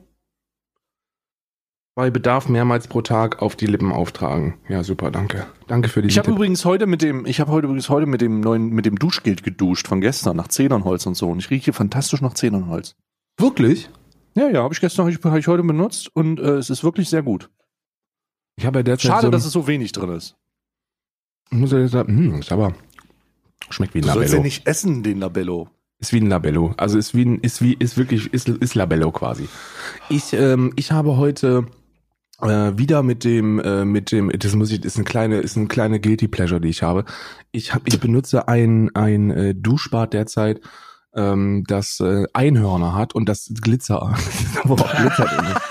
[1.96, 4.54] bei Bedarf mehrmals pro Tag auf die Lippen auftragen.
[4.70, 5.48] Ja, super, danke.
[5.68, 8.22] Danke für die Ich habe übrigens heute mit dem, ich habe heute übrigens heute mit
[8.22, 11.30] dem neuen, mit dem Duschgel geduscht von gestern nach Zedernholz und so.
[11.30, 12.96] Und ich rieche fantastisch nach Zedernholz.
[13.38, 13.90] Wirklich?
[14.36, 17.24] Ja, ja, habe ich gestern, habe ich, heute benutzt und äh, es ist wirklich sehr
[17.24, 17.50] gut.
[18.56, 20.36] Ich habe ja derzeit Schade, so, dass es so wenig drin ist.
[21.52, 22.74] Ich muss ja sagen, hm, ist aber
[23.70, 24.38] schmeckt wie ein Du sollst Labello.
[24.38, 25.70] ja nicht essen, den Labello.
[26.00, 26.74] Ist wie ein Labello.
[26.78, 29.50] Also ist wie ein, ist wie, ist wirklich, ist, ist Labello quasi.
[30.10, 31.66] Ich, ähm, ich habe heute
[32.42, 35.68] äh, wieder mit dem, äh, mit dem, das muss ich, ist eine kleine, ist eine
[35.68, 37.04] kleine guilty pleasure, die ich habe.
[37.52, 40.62] Ich habe, ich benutze ein, ein äh, Duschbad derzeit,
[41.16, 44.16] ähm, das äh, Einhörner hat und das Glitzer,
[44.64, 45.62] Glitzer.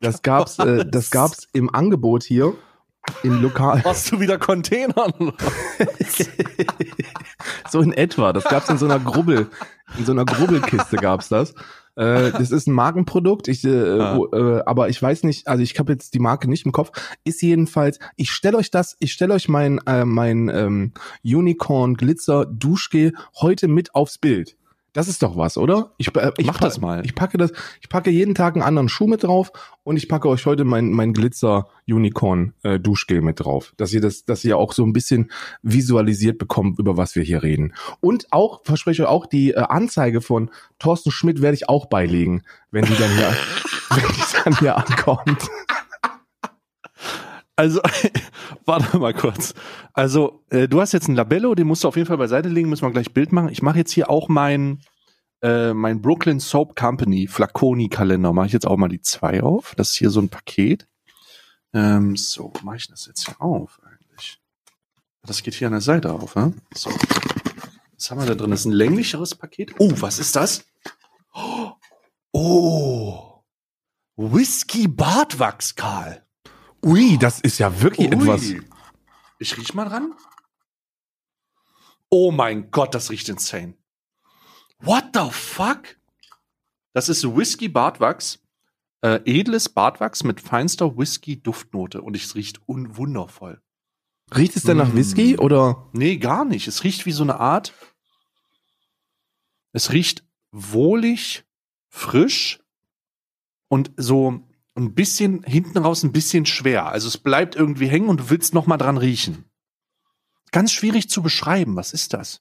[0.00, 2.54] Das gab's, äh, das gab's im Angebot hier
[3.24, 3.82] im Lokal.
[3.84, 5.12] Hast du wieder Containern?
[7.70, 8.32] so in etwa.
[8.32, 9.48] Das gab's in so einer Grubbel,
[9.98, 11.54] in so einer Grubbelkiste gab's das.
[11.96, 14.18] Äh, das ist ein Markenprodukt, ich, äh, Ah.
[14.32, 16.90] äh, aber ich weiß nicht, also ich habe jetzt die Marke nicht im Kopf.
[17.24, 20.92] Ist jedenfalls, ich stelle euch das, ich stelle euch mein äh, mein ähm,
[21.24, 24.56] Unicorn Glitzer Duschgel heute mit aufs Bild.
[24.94, 25.90] Das ist doch was, oder?
[25.98, 27.04] Ich, äh, ich Mach das mal.
[27.04, 29.50] Ich packe das, ich packe jeden Tag einen anderen Schuh mit drauf
[29.82, 34.00] und ich packe euch heute mein, mein Glitzer Unicorn äh, Duschgel mit drauf, dass ihr
[34.00, 35.32] das, dass ihr auch so ein bisschen
[35.62, 37.74] visualisiert bekommt, über was wir hier reden.
[38.00, 42.44] Und auch verspreche euch auch die äh, Anzeige von Thorsten Schmidt werde ich auch beilegen,
[42.70, 43.36] wenn die dann hier,
[43.90, 45.48] wenn die dann hier ankommt.
[47.56, 47.80] Also,
[48.64, 49.54] warte mal kurz.
[49.92, 52.68] Also, äh, du hast jetzt ein Labello, den musst du auf jeden Fall beiseite legen,
[52.68, 53.48] müssen wir gleich Bild machen.
[53.50, 54.80] Ich mache jetzt hier auch mein,
[55.42, 58.32] äh, mein Brooklyn Soap Company Flaconi-Kalender.
[58.32, 59.74] Mache ich jetzt auch mal die zwei auf.
[59.76, 60.88] Das ist hier so ein Paket.
[61.72, 64.40] Ähm, so, mache ich das jetzt hier auf eigentlich?
[65.22, 66.54] Das geht hier an der Seite auf, ne?
[66.74, 66.90] So.
[67.96, 68.50] Was haben wir da drin?
[68.50, 69.74] Das ist ein länglicheres Paket.
[69.78, 70.64] Oh, was ist das?
[72.32, 73.42] Oh.
[74.16, 76.23] Whisky Bartwachs, Karl.
[76.84, 78.14] Ui, das ist ja wirklich Ui.
[78.14, 78.42] etwas.
[79.38, 80.12] Ich riech mal dran.
[82.10, 83.74] Oh mein Gott, das riecht insane.
[84.80, 85.96] What the fuck?
[86.92, 88.38] Das ist Whisky Bartwachs.
[89.00, 92.02] Äh, edles Bartwachs mit feinster Whisky-Duftnote.
[92.02, 93.60] Und es riecht un wundervoll.
[94.34, 94.96] Riecht es denn nach Mm.
[94.96, 95.88] Whisky oder?
[95.92, 96.68] Nee, gar nicht.
[96.68, 97.72] Es riecht wie so eine Art.
[99.72, 101.44] Es riecht wohlig,
[101.88, 102.60] frisch
[103.68, 104.40] und so
[104.76, 106.86] ein bisschen hinten raus ein bisschen schwer.
[106.86, 109.44] Also es bleibt irgendwie hängen und du willst noch mal dran riechen.
[110.50, 111.76] Ganz schwierig zu beschreiben.
[111.76, 112.40] Was ist das?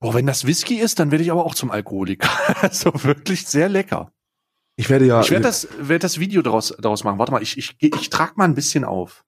[0.00, 2.28] Boah, wenn das Whisky ist, dann werde ich aber auch zum Alkoholiker.
[2.62, 4.12] Also wirklich sehr lecker.
[4.76, 5.20] Ich werde ja.
[5.20, 7.18] Ich werde das, werd das Video daraus, daraus machen.
[7.18, 9.24] Warte mal, ich, ich, ich trage mal ein bisschen auf.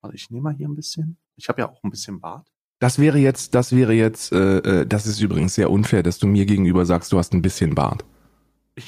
[0.00, 1.18] Warte, ich nehme mal hier ein bisschen.
[1.36, 2.46] Ich habe ja auch ein bisschen Bart.
[2.78, 6.26] Das wäre jetzt, das wäre jetzt, äh, äh, das ist übrigens sehr unfair, dass du
[6.26, 8.04] mir gegenüber sagst, du hast ein bisschen Bart.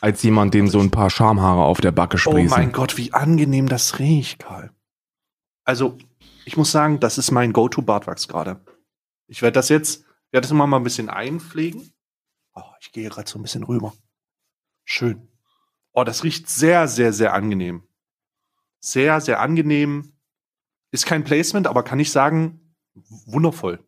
[0.00, 2.50] Als jemand, dem so ein paar Schamhaare auf der Backe Oh sprießen.
[2.50, 4.70] mein Gott, wie angenehm das riecht, Karl.
[5.64, 5.98] Also,
[6.44, 8.60] ich muss sagen, das ist mein Go-To-Bartwachs gerade.
[9.26, 11.92] Ich werde das jetzt, werde das immer mal ein bisschen einpflegen.
[12.54, 13.92] Oh, ich gehe gerade so ein bisschen rüber.
[14.84, 15.28] Schön.
[15.92, 17.82] Oh, das riecht sehr, sehr, sehr angenehm.
[18.80, 20.12] Sehr, sehr angenehm.
[20.92, 22.74] Ist kein Placement, aber kann ich sagen,
[23.26, 23.84] wundervoll.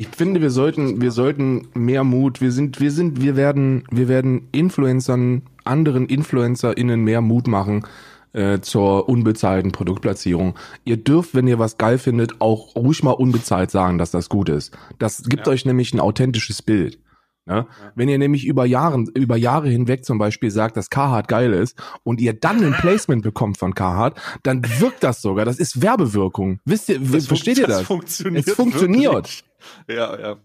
[0.00, 2.40] Ich finde, wir sollten, wir sollten mehr Mut.
[2.40, 7.84] Wir sind, wir sind, wir werden, wir werden Influencern, anderen InfluencerInnen mehr Mut machen
[8.32, 10.54] äh, zur unbezahlten Produktplatzierung.
[10.86, 14.48] Ihr dürft, wenn ihr was geil findet, auch ruhig mal unbezahlt sagen, dass das gut
[14.48, 14.74] ist.
[14.98, 15.52] Das gibt Ja.
[15.52, 16.98] euch nämlich ein authentisches Bild.
[17.44, 17.66] Ne?
[17.94, 21.76] Wenn ihr nämlich über Jahren, über Jahre hinweg zum Beispiel sagt, dass Carhartt geil ist
[22.04, 25.44] und ihr dann ein Placement bekommt von Carhartt, dann wirkt das sogar.
[25.44, 26.60] Das ist Werbewirkung.
[26.64, 27.82] Wisst ihr, Das versteht ihr das?
[27.82, 28.48] funktioniert.
[28.48, 29.12] Es funktioniert.
[29.12, 29.44] Wirklich.
[29.88, 30.36] Ja, ja.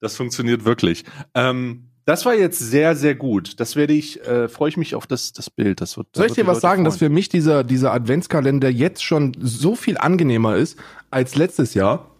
[0.00, 1.04] Das funktioniert wirklich.
[1.34, 3.60] Ähm, das war jetzt sehr, sehr gut.
[3.60, 5.80] Das werde ich, äh, freue ich mich auf das, das Bild.
[5.82, 7.10] Das wird, Soll ich dir was Leute sagen, dass freuen.
[7.10, 10.78] für mich dieser, dieser Adventskalender jetzt schon so viel angenehmer ist
[11.10, 12.10] als letztes Jahr?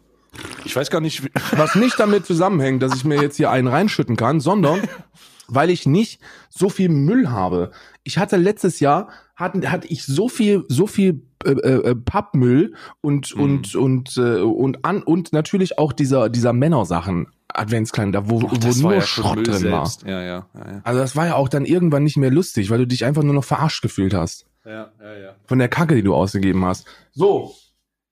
[0.65, 1.23] Ich weiß gar nicht,
[1.53, 4.83] Was nicht damit zusammenhängt, dass ich mir jetzt hier einen reinschütten kann, sondern
[5.49, 6.21] weil ich nicht
[6.51, 7.71] so viel Müll habe.
[8.05, 13.35] Ich hatte letztes Jahr hatte, hatte ich so viel so viel äh, äh, Pappmüll und
[13.35, 13.43] Mhm.
[13.43, 18.95] und und äh, und an und natürlich auch dieser dieser Männersachen Adventskalender, wo, wo nur
[18.95, 20.05] ja Schrott drin selbst.
[20.05, 20.11] war.
[20.11, 20.81] Ja, ja, ja, ja.
[20.85, 23.33] Also das war ja auch dann irgendwann nicht mehr lustig, weil du dich einfach nur
[23.33, 24.45] noch verarscht gefühlt hast.
[24.67, 25.35] Ja, ja, ja.
[25.47, 26.87] Von der Kacke, die du ausgegeben hast.
[27.13, 27.55] So,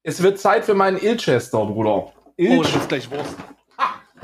[0.02, 2.12] es wird Zeit für meinen Ilchester, Bruder.
[2.36, 3.34] Il oh, das ist gleich Wurst.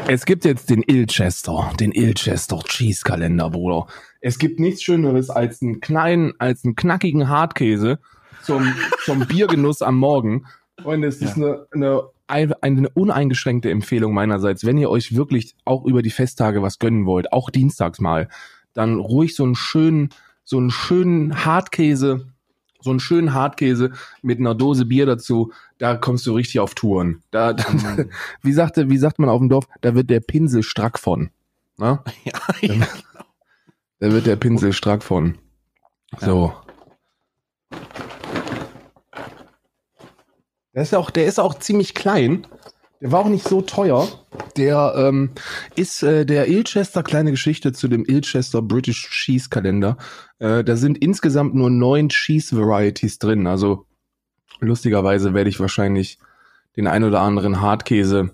[0.06, 3.86] Es gibt jetzt den Ilchester, den Ilchester Cheese Kalender, Bruder.
[4.22, 7.98] Es gibt nichts Schöneres als einen kleinen, als einen knackigen Hartkäse
[8.42, 8.72] zum,
[9.04, 10.46] zum Biergenuss am Morgen.
[10.84, 11.66] Und es ist ja.
[11.72, 16.78] eine, eine, eine uneingeschränkte Empfehlung meinerseits, wenn ihr euch wirklich auch über die Festtage was
[16.78, 18.28] gönnen wollt, auch dienstags mal,
[18.74, 20.10] dann ruhig so einen schönen,
[20.44, 22.28] so einen schönen Hartkäse,
[22.80, 23.90] so einen schönen Hartkäse
[24.22, 27.22] mit einer Dose Bier dazu, da kommst du richtig auf Touren.
[27.32, 28.10] Da, da mhm.
[28.42, 31.30] wie sagte, wie sagt man auf dem Dorf, da wird der Pinsel strack von.
[31.76, 32.04] Na?
[32.24, 32.86] Ja, ja.
[34.02, 35.38] Da, wird der Pinsel strack von.
[36.18, 36.52] So.
[40.74, 42.44] Der ist auch, der ist auch ziemlich klein.
[43.00, 44.08] Der war auch nicht so teuer.
[44.56, 45.30] Der ähm,
[45.76, 49.96] ist äh, der Ilchester kleine Geschichte zu dem Ilchester British Cheese Kalender.
[50.40, 53.46] Äh, da sind insgesamt nur neun Cheese Varieties drin.
[53.46, 53.86] Also
[54.58, 56.18] lustigerweise werde ich wahrscheinlich
[56.76, 58.30] den ein oder anderen Hartkäse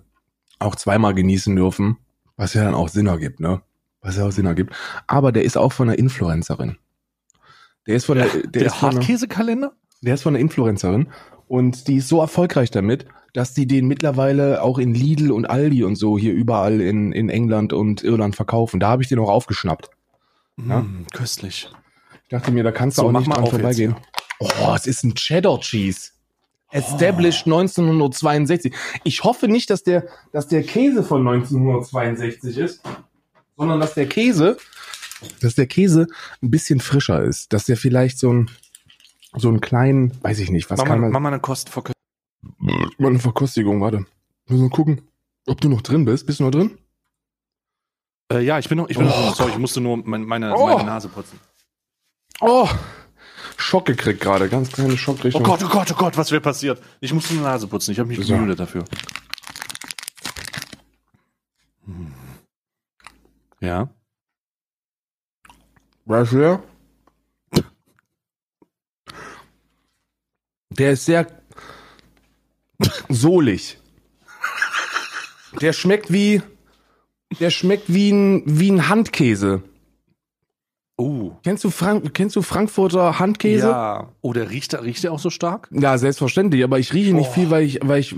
[0.61, 1.99] auch zweimal genießen dürfen,
[2.37, 3.61] was ja dann auch Sinn ergibt, ne?
[4.01, 4.75] Was ja auch Sinn ergibt.
[5.07, 6.77] Aber der ist auch von einer Influencerin.
[7.87, 9.73] Der ist von der, der, der Hartkäsekalender?
[10.03, 11.09] Der ist von einer Influencerin
[11.49, 15.85] und die ist so erfolgreich damit, dass die den mittlerweile auch in Lidl und Aldi
[15.85, 18.81] und so hier überall in, in England und Irland verkaufen.
[18.81, 19.91] Da habe ich den auch aufgeschnappt.
[20.57, 20.81] Ja?
[20.81, 21.71] Mm, köstlich.
[22.25, 23.97] Ich dachte mir, da kannst du so, auch nicht dran vorbeigehen.
[24.41, 24.55] Jetzt.
[24.61, 26.11] Oh, es ist ein Cheddar Cheese.
[26.71, 27.59] Established oh.
[27.59, 28.75] 1962.
[29.05, 32.83] Ich hoffe nicht, dass der, dass der Käse von 1962 ist,
[33.59, 34.57] sondern dass der Käse,
[35.41, 36.07] dass der Käse
[36.43, 37.53] ein bisschen frischer ist.
[37.53, 38.51] Dass der vielleicht so ein,
[39.37, 41.11] so einen kleinen, weiß ich nicht, was mach kann man.
[41.11, 41.99] Mach mal eine Kostenverköstigung.
[42.99, 44.07] Mal eine Verkostigung, warte.
[44.47, 45.03] Müssen wir gucken,
[45.47, 46.27] ob du noch drin bist.
[46.27, 46.79] Bist du noch drin?
[48.33, 49.11] Äh, ja, ich bin noch, ich bin oh.
[49.11, 50.67] noch, sorry, ich musste nur meine, meine, oh.
[50.67, 51.39] meine Nase putzen.
[52.41, 52.69] Oh!
[53.57, 55.43] Schock gekriegt gerade, ganz kleine Schockrichtung.
[55.43, 56.81] Oh Gott, oh Gott, oh Gott, was wäre passiert?
[57.01, 58.55] Ich musste eine Nase putzen, ich habe mich so.
[58.55, 58.85] dafür.
[63.61, 63.89] Ja.
[66.05, 66.63] Weißt du?
[70.71, 71.27] Der ist sehr
[73.09, 73.79] solig.
[75.61, 76.41] Der schmeckt wie,
[77.41, 79.63] der schmeckt wie ein, wie ein Handkäse.
[80.97, 81.33] Oh.
[81.45, 83.69] Kennst du Frank kennst du Frankfurter Handkäse?
[83.69, 84.13] Ja.
[84.21, 85.69] Oh, der riecht, riecht der auch so stark?
[85.71, 87.33] Ja, selbstverständlich, aber ich rieche nicht oh.
[87.33, 88.17] viel, weil ich, weil ich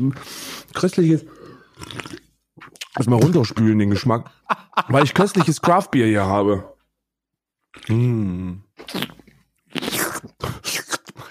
[0.74, 1.26] köstliches,
[2.96, 4.30] erstmal runterspülen den Geschmack,
[4.88, 6.74] weil ich köstliches Craftbier hier habe.
[7.88, 8.62] Mm.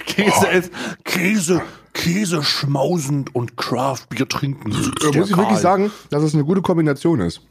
[0.05, 0.57] Käse oh.
[0.57, 0.71] ist,
[1.03, 1.61] Käse,
[1.93, 4.71] Käse schmausend und Craftbier trinken.
[4.71, 4.87] Da muss
[5.29, 5.37] ich Karl.
[5.37, 7.41] wirklich sagen, dass es eine gute Kombination ist.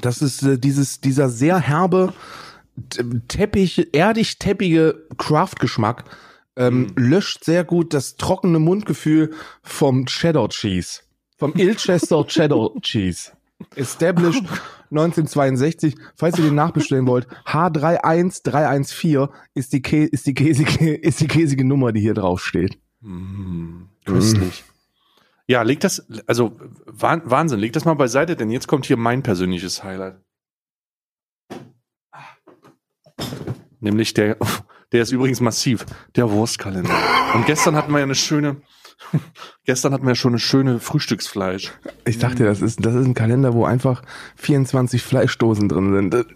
[0.00, 2.12] Das ist äh, dieses, dieser sehr herbe,
[3.28, 6.04] Teppich, erdig teppige Craft-Geschmack
[6.56, 6.92] ähm, mhm.
[6.96, 11.00] löscht sehr gut das trockene Mundgefühl vom Cheddar Cheese.
[11.36, 13.32] Vom Ilchester Cheddar Cheese.
[13.74, 14.44] Established
[14.90, 15.94] 1962.
[16.16, 21.64] Falls ihr den nachbestellen wollt, H31314 ist die, Kä ist die, käsige, ist die käsige
[21.64, 22.78] Nummer, die hier drauf steht.
[23.00, 24.64] Mm, köstlich.
[24.66, 24.72] Mm.
[25.48, 29.84] Ja, leg das, also Wahnsinn, leg das mal beiseite, denn jetzt kommt hier mein persönliches
[29.84, 30.16] Highlight.
[33.78, 34.36] Nämlich der,
[34.92, 36.94] der ist übrigens massiv, der Wurstkalender.
[37.34, 38.56] Und gestern hatten wir ja eine schöne,
[39.64, 41.72] gestern hatten wir ja schon eine schöne Frühstücksfleisch.
[42.04, 44.02] Ich dachte, das ist, das ist ein Kalender, wo einfach
[44.36, 46.26] 24 Fleischdosen drin sind.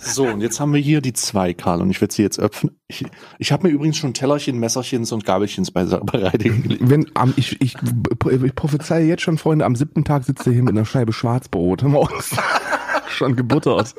[0.00, 2.78] So, und jetzt haben wir hier die zwei, Karl, und ich werde sie jetzt öffnen.
[2.86, 3.04] Ich,
[3.38, 8.54] ich habe mir übrigens schon Tellerchen, Messerchens und Gabelchens bereit Wenn, um, ich, ich, ich
[8.54, 12.34] prophezeie jetzt schon, Freunde, am siebten Tag sitzt er hier mit einer Scheibe Schwarzbrot morgens.
[13.08, 13.94] schon gebuttert.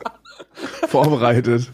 [0.87, 1.71] vorbereitet.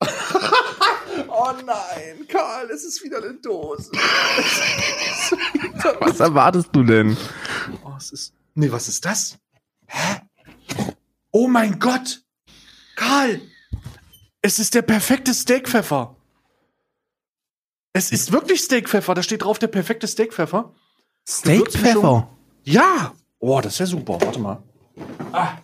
[1.28, 3.90] oh nein, Karl, es ist wieder eine Dose.
[6.00, 7.16] was erwartest du denn?
[7.84, 8.34] Oh, es ist.
[8.54, 9.38] Nee, was ist das?
[9.86, 10.20] Hä?
[11.30, 12.22] Oh mein Gott!
[12.96, 13.40] Karl!
[14.42, 16.16] Es ist der perfekte Steakpfeffer.
[17.92, 19.14] Es ist wirklich Steakpfeffer.
[19.14, 20.72] Da steht drauf der perfekte Steakpfeffer.
[21.28, 22.28] Steakpfeffer?
[22.64, 23.14] Ja!
[23.40, 24.20] Oh, das ist ja super.
[24.20, 24.62] Warte mal.
[25.32, 25.58] Ah.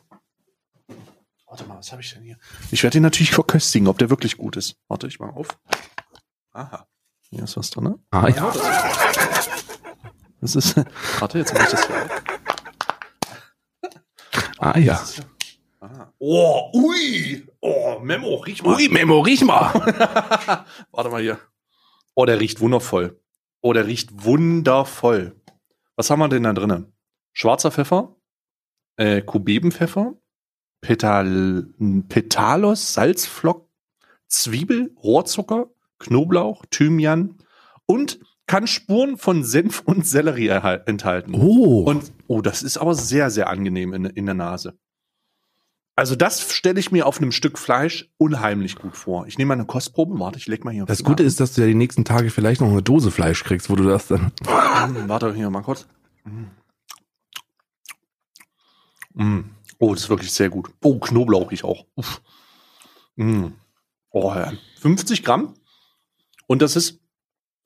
[1.55, 2.37] Warte mal, was habe ich denn hier?
[2.73, 4.75] Ich werde ihn natürlich verköstigen, ob der wirklich gut ist.
[4.89, 5.47] Warte, ich mal auf.
[6.51, 6.89] Aha.
[7.31, 7.85] Hier ist was drin.
[7.85, 7.99] Ne?
[8.11, 8.53] Ah, ja.
[10.41, 10.75] Das ist.
[11.21, 12.11] Warte, jetzt mache ich das hier auf.
[14.59, 15.01] Ah, ja.
[15.79, 16.13] ah.
[16.19, 17.47] Oh, ui.
[17.61, 18.75] Oh, Memo, riech mal.
[18.75, 19.73] Ui, Memo, riech mal.
[20.91, 21.39] Warte mal hier.
[22.17, 23.23] Oh, der riecht wundervoll.
[23.61, 25.41] Oh, der riecht wundervoll.
[25.95, 26.93] Was haben wir denn da drinnen?
[27.33, 28.17] schwarzer Pfeffer,
[28.97, 30.15] äh, Kubebenpfeffer,
[30.85, 31.67] Petal,
[32.11, 33.67] Petalos, Salzflock,
[34.29, 35.69] Zwiebel, Rohrzucker,
[35.99, 37.39] Knoblauch, Thymian
[37.87, 41.35] und kann Spuren von Senf und Sellerie enthalten.
[41.35, 41.85] Oh.
[41.85, 44.79] Und oh, das ist aber sehr, sehr angenehm in, in der Nase.
[45.97, 49.27] Also das stelle ich mir auf einem Stück Fleisch unheimlich gut vor.
[49.27, 50.19] Ich nehme mal eine Kostprobe.
[50.21, 50.85] Warte, ich leg mal hier.
[50.85, 53.71] Das Gute ist, dass du ja die nächsten Tage vielleicht noch eine Dose Fleisch kriegst,
[53.71, 54.33] wo du das dann.
[54.43, 55.87] Mm, warte hier mal kurz.
[59.15, 59.54] Mm.
[59.79, 60.71] Oh, das ist wirklich sehr gut.
[60.83, 61.87] Oh, Knoblauch ich auch.
[61.95, 62.23] Uff.
[63.17, 63.49] Mm.
[64.11, 64.53] Oh, ja.
[64.81, 65.55] 50 Gramm.
[66.47, 67.01] Und das ist,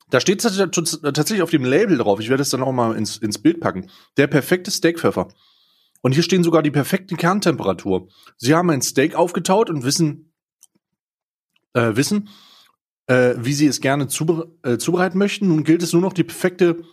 [0.09, 2.19] da steht tatsächlich auf dem Label drauf.
[2.19, 3.89] Ich werde es dann auch mal ins, ins Bild packen.
[4.17, 5.27] Der perfekte Steakpfeffer.
[6.01, 8.07] Und hier stehen sogar die perfekte Kerntemperatur.
[8.37, 10.33] Sie haben ein Steak aufgetaut und wissen,
[11.73, 12.29] äh, wissen,
[13.07, 15.49] äh, wie sie es gerne zube äh, zubereiten möchten.
[15.49, 16.83] Nun gilt es nur noch, die perfekte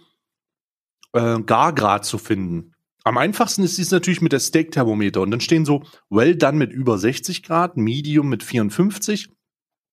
[1.12, 2.73] äh, Gargrad zu finden.
[3.07, 5.21] Am einfachsten ist dies natürlich mit der Steak-Thermometer.
[5.21, 9.31] Und dann stehen so Well done mit über 60 Grad, Medium mit 54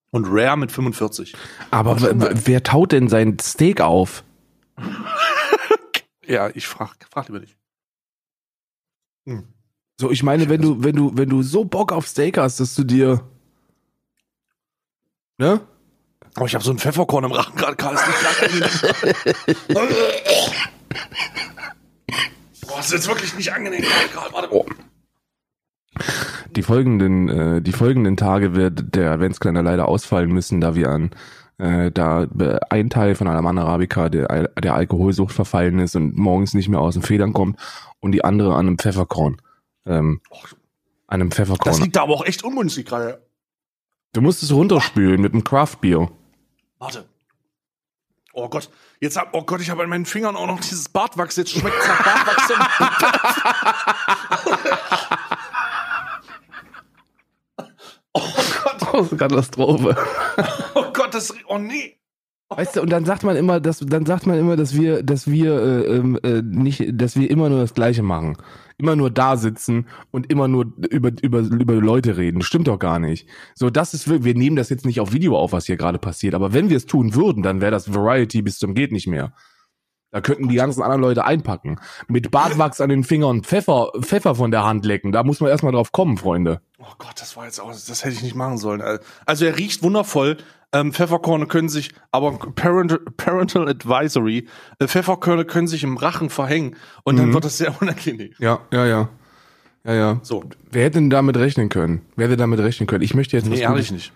[0.10, 1.36] und Rare mit 45.
[1.70, 4.24] Aber wer taut denn sein Steak auf?
[6.26, 7.56] ja, ich frag, frag lieber dich.
[9.28, 9.44] Hm.
[10.02, 12.74] So, ich meine, wenn du, wenn du, wenn du so Bock auf Steak hast, dass
[12.74, 13.30] du dir,
[15.38, 15.62] ne?
[16.40, 17.96] Oh, ich habe so ein Pfefferkorn im Rachen gerade, Karl.
[22.68, 23.84] Boah, das ist jetzt wirklich nicht angenehm,
[24.14, 24.34] Karl.
[24.34, 24.54] Warte.
[24.54, 24.66] Oh.
[26.56, 31.12] Die folgenden, äh, die folgenden Tage wird der Adventskalender leider ausfallen müssen, da wir an
[31.58, 32.28] äh, da
[32.70, 36.96] ein Teil von Alaman Arabica der, der Alkoholsucht verfallen ist und morgens nicht mehr aus
[36.96, 37.60] den Federn kommt
[38.00, 39.38] und die andere an einem Pfefferkorn.
[39.86, 40.22] Ähm,
[41.08, 41.72] an einem Pfefferkorn.
[41.72, 43.22] Das liegt da aber auch echt ungünstig gerade.
[44.14, 46.10] Du musst es runterspülen mit einem Craft-Bier.
[46.80, 47.06] Warte.
[48.36, 48.70] Oh Gott,
[49.00, 51.36] jetzt hab, oh Gott, ich habe an meinen Fingern auch noch dieses Bartwachs.
[51.36, 52.52] Jetzt schmeckt es nach Bartwachs.
[58.14, 58.76] oh Gott.
[58.92, 59.96] Oh, Katastrophe.
[60.74, 62.00] oh Gott, das, oh nee.
[62.50, 65.30] Weißt du, und dann sagt man immer, dass dann sagt man immer, dass wir, dass
[65.30, 68.38] wir äh, ähm, äh, nicht, dass wir immer nur das Gleiche machen,
[68.78, 72.42] immer nur da sitzen und immer nur über über über Leute reden.
[72.42, 73.28] Stimmt doch gar nicht.
[73.56, 76.36] So, das ist wir nehmen das jetzt nicht auf Video auf, was hier gerade passiert,
[76.36, 79.34] aber wenn wir es tun würden, dann wäre das Variety bis zum geht nicht mehr.
[80.14, 81.80] Da könnten die ganzen anderen Leute einpacken.
[82.08, 85.12] Mit Bartwachs an den Fingern Pfeffer, Pfeffer von der Hand lecken.
[85.12, 86.62] Da muss man erstmal drauf kommen, Freunde.
[86.78, 89.00] Oh Gott, das war jetzt auch, das hätte ich nicht machen sollen.
[89.26, 90.38] Also er riecht wundervoll.
[90.74, 94.48] Ähm, Pfefferkorne können sich, aber Parental, Parental Advisory,
[94.80, 97.20] äh, Pfefferkörner können sich im Rachen verhängen und mhm.
[97.20, 98.32] dann wird das sehr unangenehm.
[98.40, 99.10] Ja, ja, ja.
[99.86, 100.20] Ja, ja.
[100.24, 100.44] So.
[100.72, 102.02] Wer hätte denn damit rechnen können?
[102.16, 103.04] Wer hätte damit rechnen können?
[103.04, 104.14] Ich möchte jetzt nee, ehrlich nicht.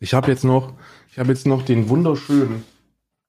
[0.00, 0.72] Ich habe jetzt noch,
[1.10, 2.64] ich habe jetzt noch den wunderschönen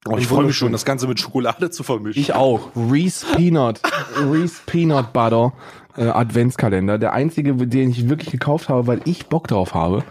[0.05, 2.21] Oh, ich freue mich schon, das Ganze mit Schokolade zu vermischen.
[2.21, 2.71] Ich auch.
[2.75, 3.79] Reese Peanut,
[4.17, 5.53] Reese Peanut Butter
[5.95, 6.97] äh, Adventskalender.
[6.97, 10.03] Der einzige, den ich wirklich gekauft habe, weil ich Bock drauf habe.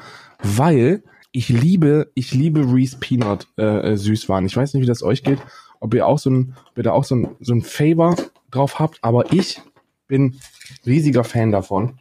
[0.42, 1.02] Weil
[1.32, 4.46] ich liebe, ich liebe Reese Peanut äh, äh, Süßwaren.
[4.46, 5.40] Ich weiß nicht, wie das euch geht,
[5.80, 8.16] ob ihr auch so ein, ob ihr da auch so ein, so ein Favor
[8.50, 9.60] drauf habt, aber ich
[10.06, 10.38] bin
[10.84, 11.98] riesiger Fan davon.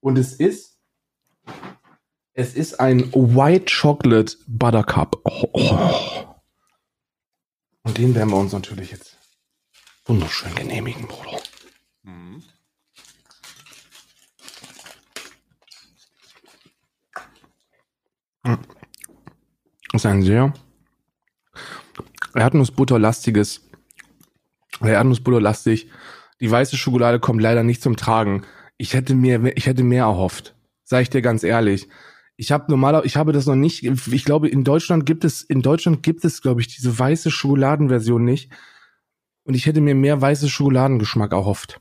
[0.00, 0.78] Und es ist,
[2.34, 5.20] es ist ein White Chocolate Buttercup.
[5.24, 6.24] Oh, oh.
[7.82, 9.16] Und den werden wir uns natürlich jetzt
[10.04, 11.38] wunderschön genehmigen, Bruder.
[12.04, 12.44] Mhm.
[19.92, 20.52] Das ist ein sehr
[22.34, 23.68] Erdnussbutterlastiges,
[24.80, 25.88] Erdnussbutterlastig.
[26.40, 28.44] Die weiße Schokolade kommt leider nicht zum Tragen.
[28.76, 30.54] Ich hätte mir, ich hätte mehr erhofft.
[30.84, 31.88] Sag ich dir ganz ehrlich.
[32.36, 33.82] Ich habe normaler, ich habe das noch nicht.
[33.82, 38.24] Ich glaube, in Deutschland gibt es, in Deutschland gibt es, glaube ich, diese weiße Schokoladenversion
[38.24, 38.52] nicht.
[39.42, 41.80] Und ich hätte mir mehr weiße Schokoladengeschmack erhofft.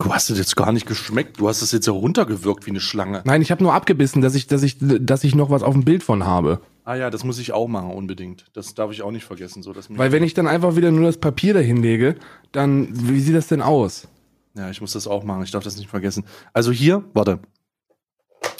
[0.00, 1.38] Du hast es jetzt gar nicht geschmeckt.
[1.40, 3.22] Du hast es jetzt heruntergewirkt wie eine Schlange.
[3.26, 5.84] Nein, ich habe nur abgebissen, dass ich, dass ich, dass ich noch was auf dem
[5.84, 6.62] Bild von habe.
[6.84, 8.46] Ah ja, das muss ich auch machen unbedingt.
[8.54, 11.04] Das darf ich auch nicht vergessen, so dass Weil wenn ich dann einfach wieder nur
[11.04, 12.16] das Papier dahin lege,
[12.52, 14.08] dann wie sieht das denn aus?
[14.54, 15.42] Ja, ich muss das auch machen.
[15.42, 16.24] Ich darf das nicht vergessen.
[16.54, 17.40] Also hier, warte.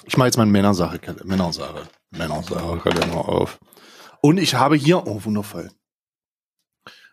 [0.04, 3.58] Ich mache jetzt meine Männersache, Männersache, Männersache Kalender auf.
[4.20, 5.70] Und ich habe hier, oh wundervoll,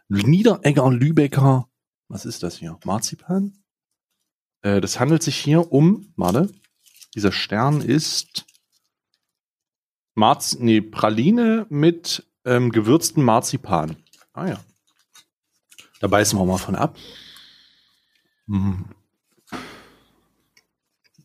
[0.10, 1.70] Niederegger Lübecker,
[2.10, 2.78] was ist das hier?
[2.84, 3.57] Marzipan?
[4.62, 6.50] Äh, das handelt sich hier um, warte,
[7.16, 8.46] dieser Stern ist
[10.16, 13.98] Marz, nee, Praline mit ähm, gewürztem Marzipan.
[14.34, 14.64] Ah ja.
[16.00, 16.98] Da beißen wir mal von ab.
[18.48, 18.84] Mm.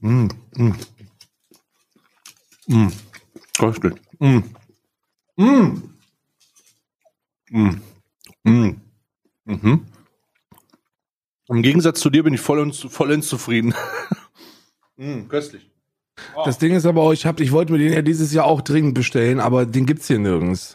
[0.00, 0.74] Mm, mm.
[2.66, 2.92] Mm.
[3.58, 3.94] Köstlich.
[4.18, 4.40] Mm.
[5.36, 5.82] Mm.
[7.50, 7.80] Mm.
[8.44, 8.80] Mm.
[9.44, 9.91] Mhm.
[11.48, 13.74] Im Gegensatz zu dir bin ich voll vollends zufrieden.
[14.96, 15.68] mm, köstlich.
[16.36, 16.42] Oh.
[16.44, 18.60] Das Ding ist aber auch, ich, hab, ich wollte mir den ja dieses Jahr auch
[18.60, 20.74] dringend bestellen, aber den gibt's hier nirgends.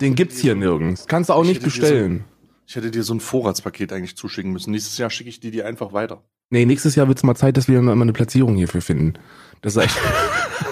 [0.00, 1.06] Den gibt's hier nirgends.
[1.06, 2.18] Kannst du auch ich nicht bestellen.
[2.18, 4.72] So, ich hätte dir so ein Vorratspaket eigentlich zuschicken müssen.
[4.72, 6.24] Nächstes Jahr schicke ich dir die einfach weiter.
[6.50, 9.14] Nee, nächstes Jahr wird's mal Zeit, dass wir mal eine Platzierung hierfür finden.
[9.62, 9.98] Das ist echt.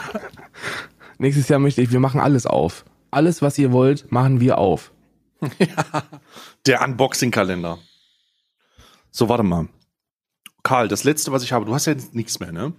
[1.18, 2.84] nächstes Jahr möchte ich, wir machen alles auf.
[3.10, 4.92] Alles, was ihr wollt, machen wir auf.
[5.58, 6.02] ja,
[6.66, 7.78] der Unboxing-Kalender.
[9.10, 9.68] So, warte mal.
[10.62, 12.72] Karl, das letzte, was ich habe, du hast ja nichts mehr, ne?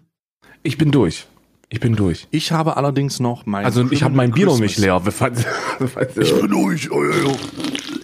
[0.64, 1.28] Ich bin durch.
[1.70, 2.28] Ich bin durch.
[2.32, 3.64] Ich habe allerdings noch mein.
[3.66, 5.02] Also ich habe mein Bier noch nicht leer.
[5.06, 6.90] ich bin durch.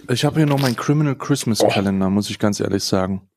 [0.08, 1.68] Ich habe hier noch meinen Criminal Christmas oh.
[1.68, 3.28] Kalender, muss ich ganz ehrlich sagen.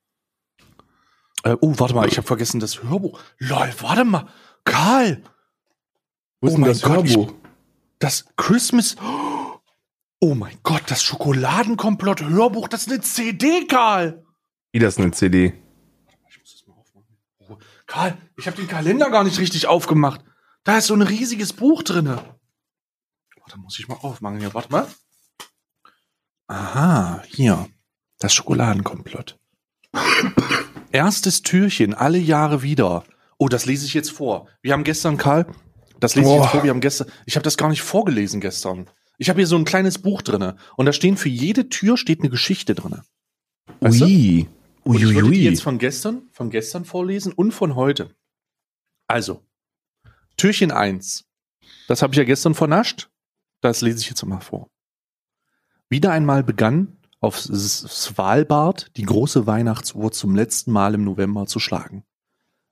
[1.44, 3.20] Äh, oh, warte mal, ich habe vergessen das Hörbuch.
[3.40, 4.28] Lol, warte mal.
[4.64, 5.22] Karl.
[6.40, 7.28] Wo ist oh denn das Gott, Hörbuch?
[7.30, 7.36] Ich,
[8.00, 8.96] das Christmas.
[10.20, 14.24] Oh mein Gott, das Schokoladenkomplott Hörbuch, das ist eine CD, Karl.
[14.72, 15.54] Wie das eine CD?
[16.30, 17.18] Ich muss das mal aufmachen.
[17.40, 20.24] Oh, Karl, ich habe den Kalender gar nicht richtig aufgemacht.
[20.64, 22.24] Da ist so ein riesiges Buch drinne.
[23.40, 24.54] Warte, muss ich mal aufmachen hier.
[24.54, 24.88] Warte mal.
[26.48, 27.68] Aha, hier.
[28.20, 29.40] Das Schokoladenkomplott.
[30.92, 33.04] Erstes Türchen, alle Jahre wieder.
[33.38, 34.48] Oh, das lese ich jetzt vor.
[34.62, 35.48] Wir haben gestern, Karl,
[36.00, 38.90] das lese ich jetzt vor, wir haben gestern, ich habe das gar nicht vorgelesen gestern.
[39.18, 42.20] Ich habe hier so ein kleines Buch drinne und da stehen für jede Tür steht
[42.20, 43.04] eine Geschichte drinne.
[43.80, 44.48] Weißt Ui.
[44.84, 48.16] Und ich würde die jetzt von gestern, von gestern vorlesen und von heute.
[49.08, 49.46] Also,
[50.38, 51.26] Türchen 1.
[51.88, 53.10] Das habe ich ja gestern vernascht.
[53.62, 54.70] Das lese ich jetzt mal vor.
[55.90, 62.04] Wieder einmal begann auf Svalbard die große Weihnachtsuhr zum letzten Mal im November zu schlagen.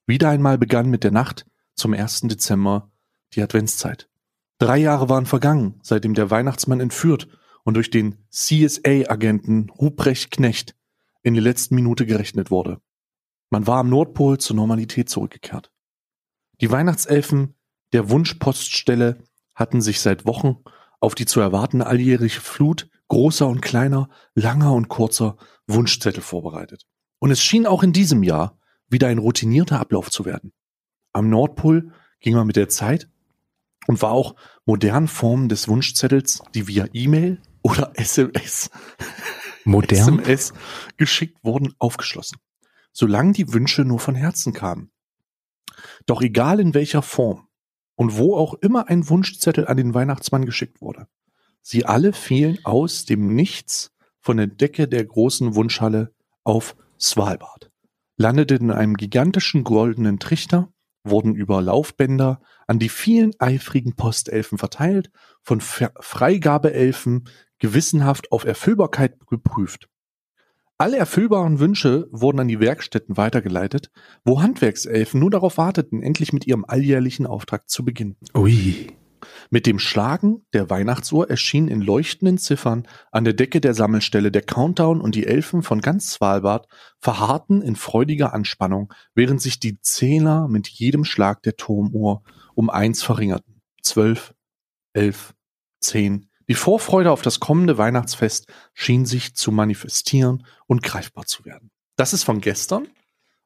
[0.08, 1.46] Wieder einmal begann mit der Nacht
[1.76, 2.22] zum 1.
[2.22, 2.92] Dezember
[3.34, 4.10] die Adventszeit.
[4.58, 7.28] Drei Jahre waren vergangen, seitdem der Weihnachtsmann entführt
[7.64, 10.76] und durch den CSA-Agenten Ruprecht Knecht
[11.24, 12.82] in die letzten Minute gerechnet wurde.
[13.50, 15.72] Man war am Nordpol zur Normalität zurückgekehrt.
[16.62, 17.56] Die Weihnachtselfen
[17.94, 19.24] der Wunschpoststelle
[19.56, 20.58] hatten sich seit Wochen
[21.00, 26.86] auf die zu erwartende alljährige Flut großer und kleiner, langer und kurzer Wunschzettel vorbereitet.
[27.20, 30.54] Und es schien auch in diesem Jahr wieder ein routinierter Ablauf zu werden.
[31.12, 33.10] Am Nordpol ging man mit der Zeit
[33.88, 38.70] und war auch modernen Formen des Wunschzettels, die via E-Mail oder SMS
[39.70, 40.20] Modern?
[40.20, 40.54] SMS
[40.98, 42.38] geschickt wurden, aufgeschlossen.
[42.92, 44.92] Solange die Wünsche nur von Herzen kamen.
[46.06, 47.48] Doch egal in welcher Form
[47.96, 51.08] und wo auch immer ein Wunschzettel an den Weihnachtsmann geschickt wurde,
[51.62, 56.14] sie alle fielen aus dem Nichts von der Decke der großen Wunschhalle
[56.44, 57.72] auf Svalbard,
[58.18, 65.12] landeten in einem gigantischen goldenen Trichter, wurden über Laufbänder an die vielen eifrigen Postelfen verteilt,
[65.42, 67.30] von Freigabeelfen
[67.60, 69.90] gewissenhaft auf Erfüllbarkeit geprüft.
[70.78, 73.92] Alle erfüllbaren Wünsche wurden an die Werkstätten weitergeleitet,
[74.24, 78.16] wo Handwerkselfen nur darauf warteten, endlich mit ihrem alljährlichen Auftrag zu beginnen.
[78.34, 78.88] Ui.
[79.50, 84.42] Mit dem Schlagen der Weihnachtsuhr erschienen in leuchtenden Ziffern an der Decke der Sammelstelle der
[84.42, 86.68] Countdown und die Elfen von ganz Svalbard
[87.00, 92.24] verharrten in freudiger Anspannung, während sich die Zähler mit jedem Schlag der Turmuhr
[92.56, 93.62] um eins verringerten.
[93.82, 94.34] Zwölf,
[94.94, 95.34] elf,
[95.82, 101.70] zehn, die Vorfreude auf das kommende Weihnachtsfest schien sich zu manifestieren und greifbar zu werden.
[101.96, 102.88] Das ist von gestern.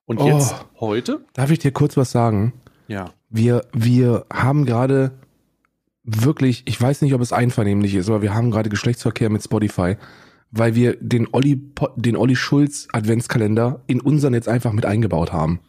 [0.05, 1.25] Und oh, jetzt heute.
[1.33, 2.53] Darf ich dir kurz was sagen?
[2.87, 3.11] Ja.
[3.29, 5.11] Wir, wir haben gerade
[6.03, 9.97] wirklich, ich weiß nicht, ob es einvernehmlich ist, aber wir haben gerade Geschlechtsverkehr mit Spotify,
[10.51, 11.61] weil wir den Olli,
[11.97, 15.59] den Olli Schulz Adventskalender in unseren jetzt einfach mit eingebaut haben.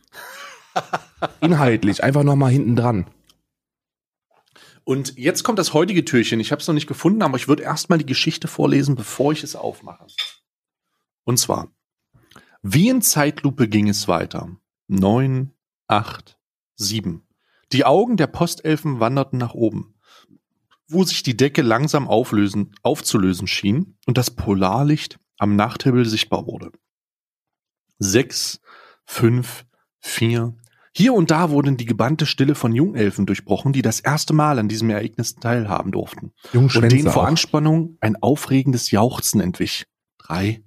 [1.41, 3.07] Inhaltlich, einfach nochmal hinten dran.
[4.85, 6.41] Und jetzt kommt das heutige Türchen.
[6.41, 9.43] Ich habe es noch nicht gefunden, aber ich würde erstmal die Geschichte vorlesen, bevor ich
[9.43, 10.07] es aufmache.
[11.25, 11.73] Und zwar,
[12.63, 14.55] wie in Zeitlupe ging es weiter.
[14.87, 15.53] Neun,
[15.87, 16.39] acht,
[16.77, 17.27] sieben.
[17.73, 19.95] Die Augen der Postelfen wanderten nach oben,
[20.87, 26.71] wo sich die Decke langsam auflösen, aufzulösen schien und das Polarlicht am Nachthimmel sichtbar wurde.
[27.99, 28.61] Sechs,
[29.05, 29.65] fünf,
[29.99, 30.55] vier,
[30.97, 34.69] hier und da wurde die gebannte Stille von Jungelfen durchbrochen, die das erste Mal an
[34.69, 36.33] diesem Ereignis teilhaben durften.
[36.55, 39.87] Und denen vor Anspannung ein aufregendes Jauchzen entwich.
[40.19, 40.63] Drei,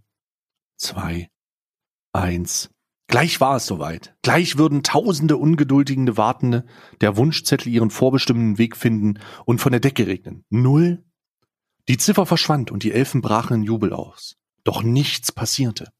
[0.75, 1.29] zwei,
[2.11, 2.69] eins.
[3.07, 4.17] Gleich war es soweit.
[4.21, 6.65] Gleich würden tausende ungeduldigende Wartende
[6.99, 10.43] der Wunschzettel ihren vorbestimmten Weg finden und von der Decke regnen.
[10.49, 11.05] Null.
[11.87, 14.35] Die Ziffer verschwand und die Elfen brachen in Jubel aus.
[14.65, 15.93] Doch nichts passierte.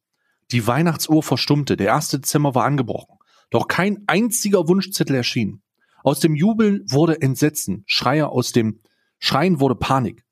[0.52, 3.16] Die Weihnachtsuhr verstummte, der erste Dezember war angebrochen.
[3.50, 5.62] Doch kein einziger Wunschzettel erschien.
[6.04, 8.80] Aus dem Jubel wurde Entsetzen, Schreie aus dem
[9.20, 10.26] Schreien wurde Panik.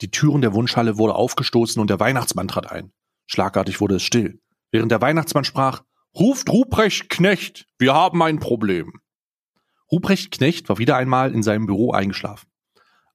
[0.00, 2.92] Die Türen der Wunschhalle wurde aufgestoßen und der Weihnachtsmann trat ein.
[3.26, 5.82] Schlagartig wurde es still, während der Weihnachtsmann sprach,
[6.14, 8.92] Ruft Ruprecht Knecht, wir haben ein Problem.
[9.90, 12.48] Ruprecht Knecht war wieder einmal in seinem Büro eingeschlafen.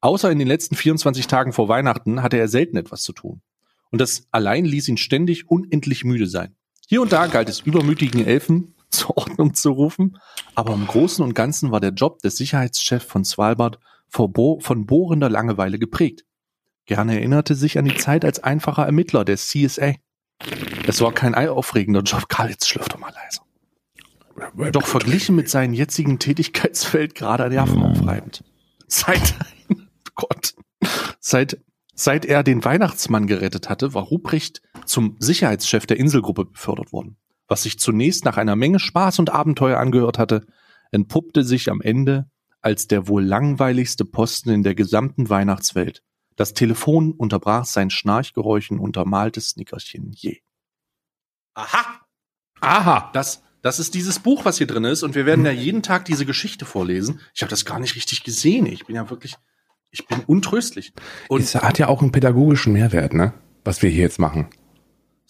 [0.01, 3.41] Außer in den letzten 24 Tagen vor Weihnachten hatte er selten etwas zu tun.
[3.91, 6.55] Und das allein ließ ihn ständig unendlich müde sein.
[6.87, 8.75] Hier und da galt es übermütigen Elfen
[9.09, 10.17] zur Ordnung zu rufen,
[10.55, 13.79] aber im Großen und Ganzen war der Job des Sicherheitschefs von Svalbard
[14.09, 14.33] von
[14.85, 16.25] bohrender Langeweile geprägt.
[16.85, 19.93] Gerne erinnerte sich an die Zeit als einfacher Ermittler der CSA.
[20.87, 22.29] Es war kein aufregender Job.
[22.29, 23.41] Karl, jetzt schlürft doch mal leise.
[24.71, 28.43] Doch verglichen mit seinem jetzigen Tätigkeitsfeld gerade nervenaufreibend.
[28.87, 29.35] Seit,
[30.15, 30.55] Gott,
[31.19, 31.59] seit,
[31.93, 37.17] seit er den Weihnachtsmann gerettet hatte, war Ruprecht zum Sicherheitschef der Inselgruppe befördert worden.
[37.49, 40.45] Was sich zunächst nach einer Menge Spaß und Abenteuer angehört hatte,
[40.91, 42.29] entpuppte sich am Ende
[42.61, 46.03] als der wohl langweiligste Posten in der gesamten Weihnachtswelt.
[46.35, 50.37] Das Telefon unterbrach sein Schnarchgeräuschen untermaltes Snickerchen je.
[51.55, 52.01] Aha!
[52.61, 53.09] Aha!
[53.13, 56.05] Das, das ist dieses Buch, was hier drin ist, und wir werden ja jeden Tag
[56.05, 57.19] diese Geschichte vorlesen.
[57.33, 58.67] Ich habe das gar nicht richtig gesehen.
[58.67, 59.35] Ich bin ja wirklich,
[59.89, 60.93] ich bin untröstlich.
[61.29, 63.33] Und es hat ja auch einen pädagogischen Mehrwert, ne?
[63.65, 64.49] Was wir hier jetzt machen.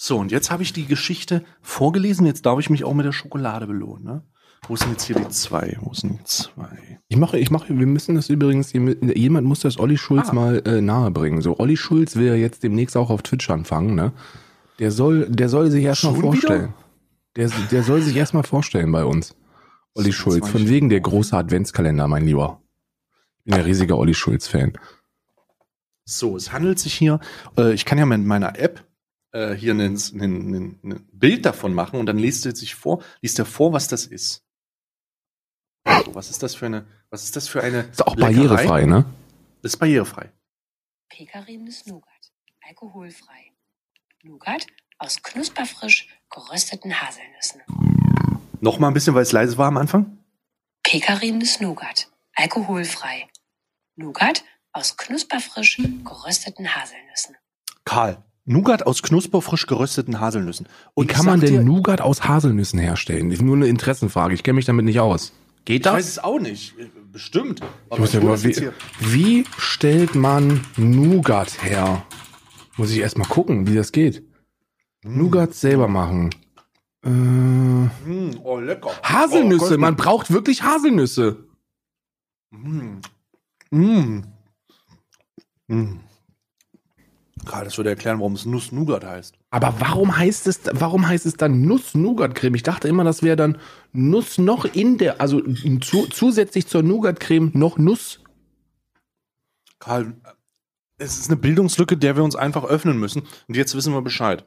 [0.01, 2.25] So, und jetzt habe ich die Geschichte vorgelesen.
[2.25, 4.23] Jetzt darf ich mich auch mit der Schokolade belohnen, ne?
[4.65, 5.77] Wo sind jetzt hier die zwei?
[5.81, 7.01] Wo sind die zwei?
[7.09, 10.33] Ich mache, ich mache, wir müssen das übrigens, jemand muss das Olli Schulz ah.
[10.33, 11.41] mal äh, nahe bringen.
[11.41, 14.13] So, Olli Schulz will ja jetzt demnächst auch auf Twitch anfangen, ne?
[14.79, 16.73] Der soll, der soll sich erstmal vorstellen.
[17.35, 19.35] Der, der soll sich erstmal vorstellen bei uns.
[19.95, 22.61] Olli Schulz, von wegen der große Adventskalender, mein Lieber.
[23.39, 24.77] Ich bin ein riesiger Olli Schulz-Fan.
[26.05, 27.19] So, es handelt sich hier,
[27.57, 28.85] äh, ich kann ja mit meiner App
[29.31, 33.03] äh, hier ein, ein, ein, ein Bild davon machen und dann liest er sich vor,
[33.21, 34.43] liest er vor, was das ist.
[36.05, 37.81] So, was ist das für eine, was ist das für eine?
[37.81, 38.33] Ist auch Leckerei?
[38.33, 39.05] barrierefrei, ne?
[39.61, 40.31] Das ist barrierefrei.
[41.09, 43.51] Pekarenes Nougat, alkoholfrei.
[44.23, 44.67] Nougat
[44.97, 47.61] aus knusperfrisch gerösteten Haselnüssen.
[48.61, 50.17] Noch mal ein bisschen, weil es leise war am Anfang.
[50.83, 53.27] Pekarenes Nougat, alkoholfrei.
[53.95, 57.35] Nougat aus knusperfrisch gerösteten Haselnüssen.
[57.85, 60.67] Karl, Nougat aus knusperfrisch gerösteten Haselnüssen.
[60.95, 63.29] Und Wie kann man denn Nougat aus Haselnüssen herstellen?
[63.29, 64.33] Ist nur eine Interessenfrage.
[64.33, 65.33] Ich kenne mich damit nicht aus.
[65.65, 65.91] Geht das?
[65.91, 66.73] Ich weiß es auch nicht.
[67.11, 67.61] Bestimmt.
[67.91, 68.71] Ich muss ja mal, wie,
[69.01, 72.03] wie stellt man Nougat her?
[72.75, 74.23] Muss ich erst mal gucken, wie das geht.
[75.03, 75.19] Mm.
[75.19, 76.31] Nougat selber machen.
[77.05, 78.89] Äh, mm, oh, lecker.
[79.03, 81.37] Haselnüsse, oh, man braucht wirklich Haselnüsse.
[82.49, 83.01] Mm.
[83.69, 84.23] Mm.
[85.67, 85.99] Mm.
[87.45, 89.35] Gerade das würde erklären, warum es Nuss-Nougat heißt.
[89.49, 92.55] Aber warum heißt es, warum heißt es dann Nuss-Nougat-Creme?
[92.55, 93.57] Ich dachte immer, das wäre dann
[93.91, 95.41] Nuss noch in der, also
[95.81, 98.19] zu, zusätzlich zur Nougat-Creme noch Nuss.
[99.79, 100.13] Karl,
[100.97, 103.23] es ist eine Bildungslücke, der wir uns einfach öffnen müssen.
[103.47, 104.45] Und jetzt wissen wir Bescheid.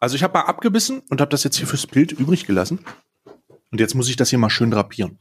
[0.00, 2.80] Also ich habe mal abgebissen und habe das jetzt hier fürs Bild übrig gelassen.
[3.70, 5.18] Und jetzt muss ich das hier mal schön drapieren.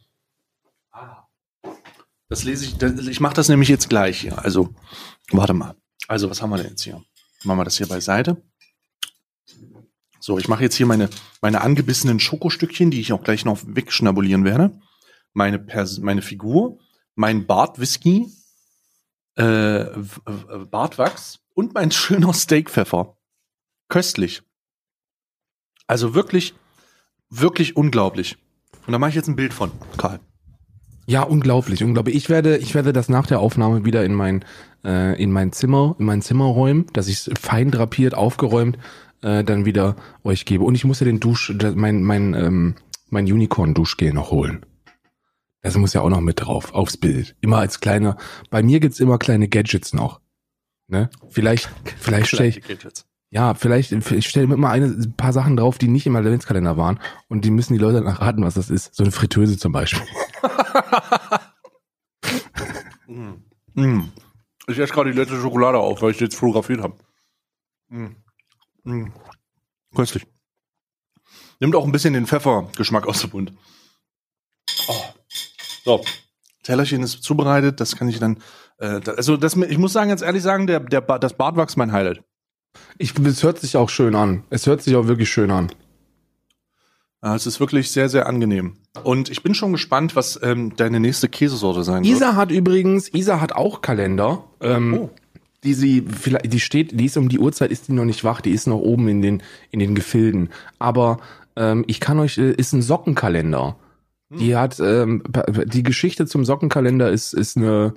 [2.30, 4.44] Das lese ich, ich mache das nämlich jetzt gleich hier.
[4.44, 4.74] Also,
[5.32, 5.76] warte mal.
[6.08, 7.04] Also, was haben wir denn jetzt hier?
[7.44, 8.42] Machen wir das hier beiseite.
[10.20, 11.10] So, ich mache jetzt hier meine,
[11.42, 14.80] meine angebissenen Schokostückchen, die ich auch gleich noch wegschnabulieren werde.
[15.34, 16.80] Meine, Pers meine Figur,
[17.16, 18.28] mein Bartwhisky,
[19.36, 19.86] äh,
[20.70, 23.18] Bartwachs und mein schöner Steakpfeffer.
[23.88, 24.42] Köstlich.
[25.86, 26.56] Also wirklich,
[27.30, 28.38] wirklich unglaublich.
[28.86, 30.20] Und da mache ich jetzt ein Bild von, Karl.
[31.10, 32.16] Ja, unglaublich, unglaublich.
[32.18, 34.44] Ich werde, ich werde das nach der Aufnahme wieder in mein,
[34.84, 38.78] äh, in mein Zimmer, in mein Zimmer räumen, dass ich es fein drapiert, aufgeräumt,
[39.22, 39.96] äh, dann wieder
[40.26, 40.66] euch gebe.
[40.66, 42.76] Und ich muss ja den Dusch, mein, mein, ähm,
[43.10, 44.66] mein Unicorn-Duschgel noch holen.
[45.62, 47.38] Das muss ja auch noch mit drauf, aufs Bild.
[47.40, 48.18] Immer als kleine,
[48.50, 50.20] bei mir gibt's immer kleine Gadgets noch.
[50.88, 51.10] Ne?
[51.30, 52.62] Vielleicht, vielleicht stelle ich,
[53.30, 57.00] ja, vielleicht, ich stelle immer eine, ein paar Sachen drauf, die nicht im Adventskalender waren.
[57.28, 58.96] Und die müssen die Leute dann raten, was das ist.
[58.96, 60.06] So eine Fritteuse zum Beispiel.
[63.08, 63.34] mm.
[63.78, 64.12] Mm.
[64.68, 66.98] Ich esse gerade die letzte Schokolade auf, weil ich die jetzt fotografiert habe.
[67.90, 68.08] Mm.
[68.84, 69.14] Mm.
[69.96, 70.26] Köstlich.
[71.60, 73.54] Nimmt auch ein bisschen den Pfeffergeschmack aus dem Mund.
[74.88, 75.04] Oh.
[75.86, 76.04] So,
[76.64, 77.80] Tellerchen ist zubereitet.
[77.80, 78.42] Das kann ich dann.
[78.80, 82.24] Äh, also das, ich muss sagen, ganz ehrlich sagen, der, der, das Bartwachs mein Highlight.
[82.98, 84.44] Ich, es hört sich auch schön an.
[84.50, 85.72] Es hört sich auch wirklich schön an.
[87.24, 88.78] Ja, es ist wirklich sehr, sehr angenehm.
[89.04, 92.16] Und ich bin schon gespannt, was ähm, deine nächste Käsesorte sein wird.
[92.16, 94.44] Isa hat übrigens, Isa hat auch Kalender.
[94.62, 95.10] Ähm, oh.
[95.64, 98.42] Die sie vielleicht, die steht, die ist um die Uhrzeit, ist die noch nicht wach,
[98.42, 100.50] die ist noch oben in den in den Gefilden.
[100.78, 101.20] Aber
[101.56, 103.76] ähm, ich kann euch, äh, ist ein Sockenkalender.
[104.30, 104.38] Hm.
[104.38, 105.24] Die hat ähm,
[105.66, 107.96] die Geschichte zum Sockenkalender ist ist eine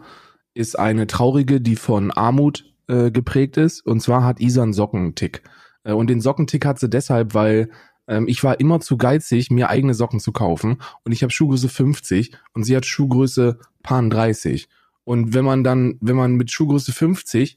[0.54, 3.86] ist eine traurige, die von Armut äh, geprägt ist.
[3.86, 5.42] Und zwar hat Isa einen Sockentick.
[5.84, 7.70] Äh, und den Sockentick hat sie deshalb, weil
[8.08, 10.82] ähm, ich war immer zu geizig, mir eigene Socken zu kaufen.
[11.04, 14.68] Und ich habe Schuhgröße 50 und sie hat Schuhgröße Pan 30.
[15.04, 17.56] Und wenn man dann, wenn man mit Schuhgröße 50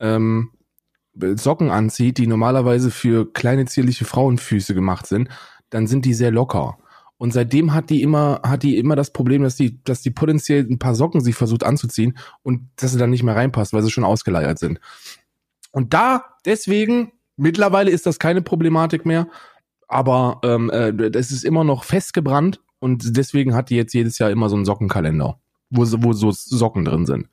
[0.00, 0.50] ähm,
[1.16, 5.28] Socken anzieht, die normalerweise für kleine zierliche Frauenfüße gemacht sind,
[5.70, 6.76] dann sind die sehr locker.
[7.16, 10.66] Und seitdem hat die immer, hat die immer das Problem, dass die, dass die potenziell
[10.68, 13.90] ein paar Socken sich versucht anzuziehen und dass sie dann nicht mehr reinpasst, weil sie
[13.90, 14.80] schon ausgeleiert sind.
[15.70, 19.28] Und da, deswegen, mittlerweile ist das keine Problematik mehr,
[19.86, 24.30] aber ähm, äh, das ist immer noch festgebrannt und deswegen hat die jetzt jedes Jahr
[24.30, 25.38] immer so einen Sockenkalender,
[25.70, 27.28] wo, wo so Socken drin sind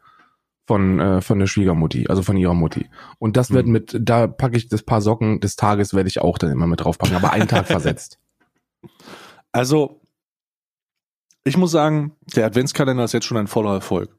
[0.68, 2.90] von äh, von der Schwiegermutti, also von ihrer Mutti.
[3.20, 3.72] Und das wird mhm.
[3.74, 6.82] mit, da packe ich das paar Socken des Tages werde ich auch dann immer mit
[6.82, 8.20] draufpacken, aber einen Tag versetzt.
[9.52, 10.02] Also,
[11.44, 14.16] ich muss sagen, der Adventskalender ist jetzt schon ein voller Erfolg.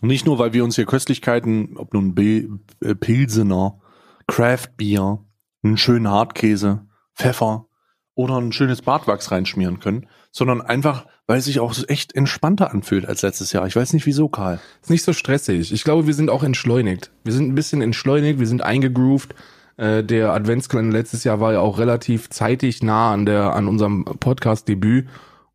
[0.00, 2.48] Nicht nur, weil wir uns hier Köstlichkeiten, ob nun B
[2.80, 3.80] äh, Pilsener,
[4.26, 5.24] Craft Beer,
[5.62, 7.66] einen schönen Hartkäse, Pfeffer
[8.14, 13.06] oder ein schönes Bartwachs reinschmieren können, sondern einfach, weil es sich auch echt entspannter anfühlt
[13.06, 13.66] als letztes Jahr.
[13.66, 14.60] Ich weiß nicht wieso, Karl.
[14.82, 15.72] Ist nicht so stressig.
[15.72, 17.10] Ich glaube, wir sind auch entschleunigt.
[17.24, 19.34] Wir sind ein bisschen entschleunigt, wir sind eingegroovt.
[19.76, 24.04] Äh, der Adventskalender letztes Jahr war ja auch relativ zeitig nah an der an unserem
[24.04, 25.08] Podcast-Debüt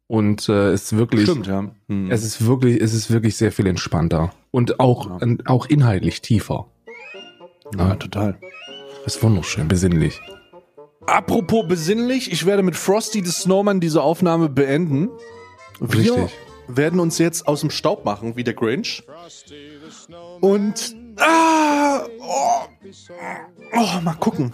[0.08, 1.70] und äh, ist wirklich Stimmt, ja.
[1.88, 2.10] Hm.
[2.10, 5.38] es ist wirklich es ist wirklich sehr viel entspannter und auch ja.
[5.46, 6.68] auch inhaltlich tiefer.
[7.78, 8.40] Ja, ja, total.
[9.06, 10.20] Ist wunderschön, besinnlich.
[11.06, 15.10] Apropos besinnlich, ich werde mit Frosty the Snowman diese Aufnahme beenden.
[15.80, 16.38] Wir Richtig.
[16.68, 19.04] werden uns jetzt aus dem Staub machen, wie der Grinch.
[20.42, 22.62] Und ah, oh,
[23.74, 24.54] oh, mal gucken.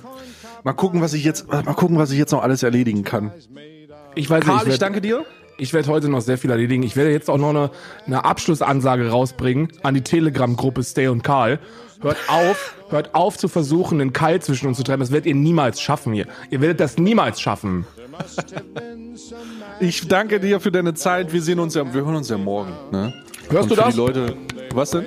[0.63, 3.31] Mal gucken, was ich jetzt mal gucken, was ich jetzt noch alles erledigen kann.
[4.15, 5.25] Ich weiß Karl, nicht, ich, werd, ich danke dir.
[5.57, 6.83] Ich werde heute noch sehr viel erledigen.
[6.83, 7.69] Ich werde jetzt auch noch eine,
[8.05, 11.59] eine Abschlussansage rausbringen an die Telegram-Gruppe Stay und Karl.
[12.01, 14.99] Hört auf, hört auf zu versuchen, einen Keil zwischen uns zu treiben.
[14.99, 16.27] Das werdet ihr niemals schaffen hier.
[16.49, 17.85] Ihr werdet das niemals schaffen.
[19.79, 21.31] Ich danke dir für deine Zeit.
[21.33, 22.73] Wir sehen uns ja, wir hören uns ja morgen.
[22.91, 23.13] Ne?
[23.49, 23.93] Hörst Und du das?
[23.93, 24.35] Die Leute,
[24.73, 25.05] was denn?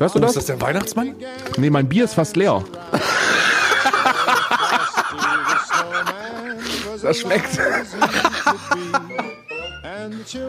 [0.00, 0.30] Hörst du oh, das?
[0.30, 1.14] Ist das der Weihnachtsmann?
[1.58, 2.64] Nee, mein Bier ist fast leer.
[7.02, 7.58] das schmeckt.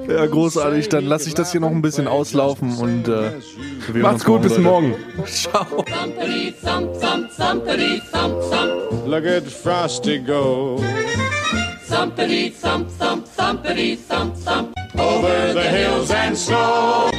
[0.07, 0.87] Ja, großartig.
[0.87, 3.33] Dann lasse ich das hier noch ein bisschen auslaufen und äh,
[3.95, 4.95] macht's gut, bis morgen.
[5.25, 5.83] Ciao.
[9.05, 10.81] Look at Frosty go.
[11.89, 17.11] Thumpity thump thump thumpity thump thump over the hills and snow.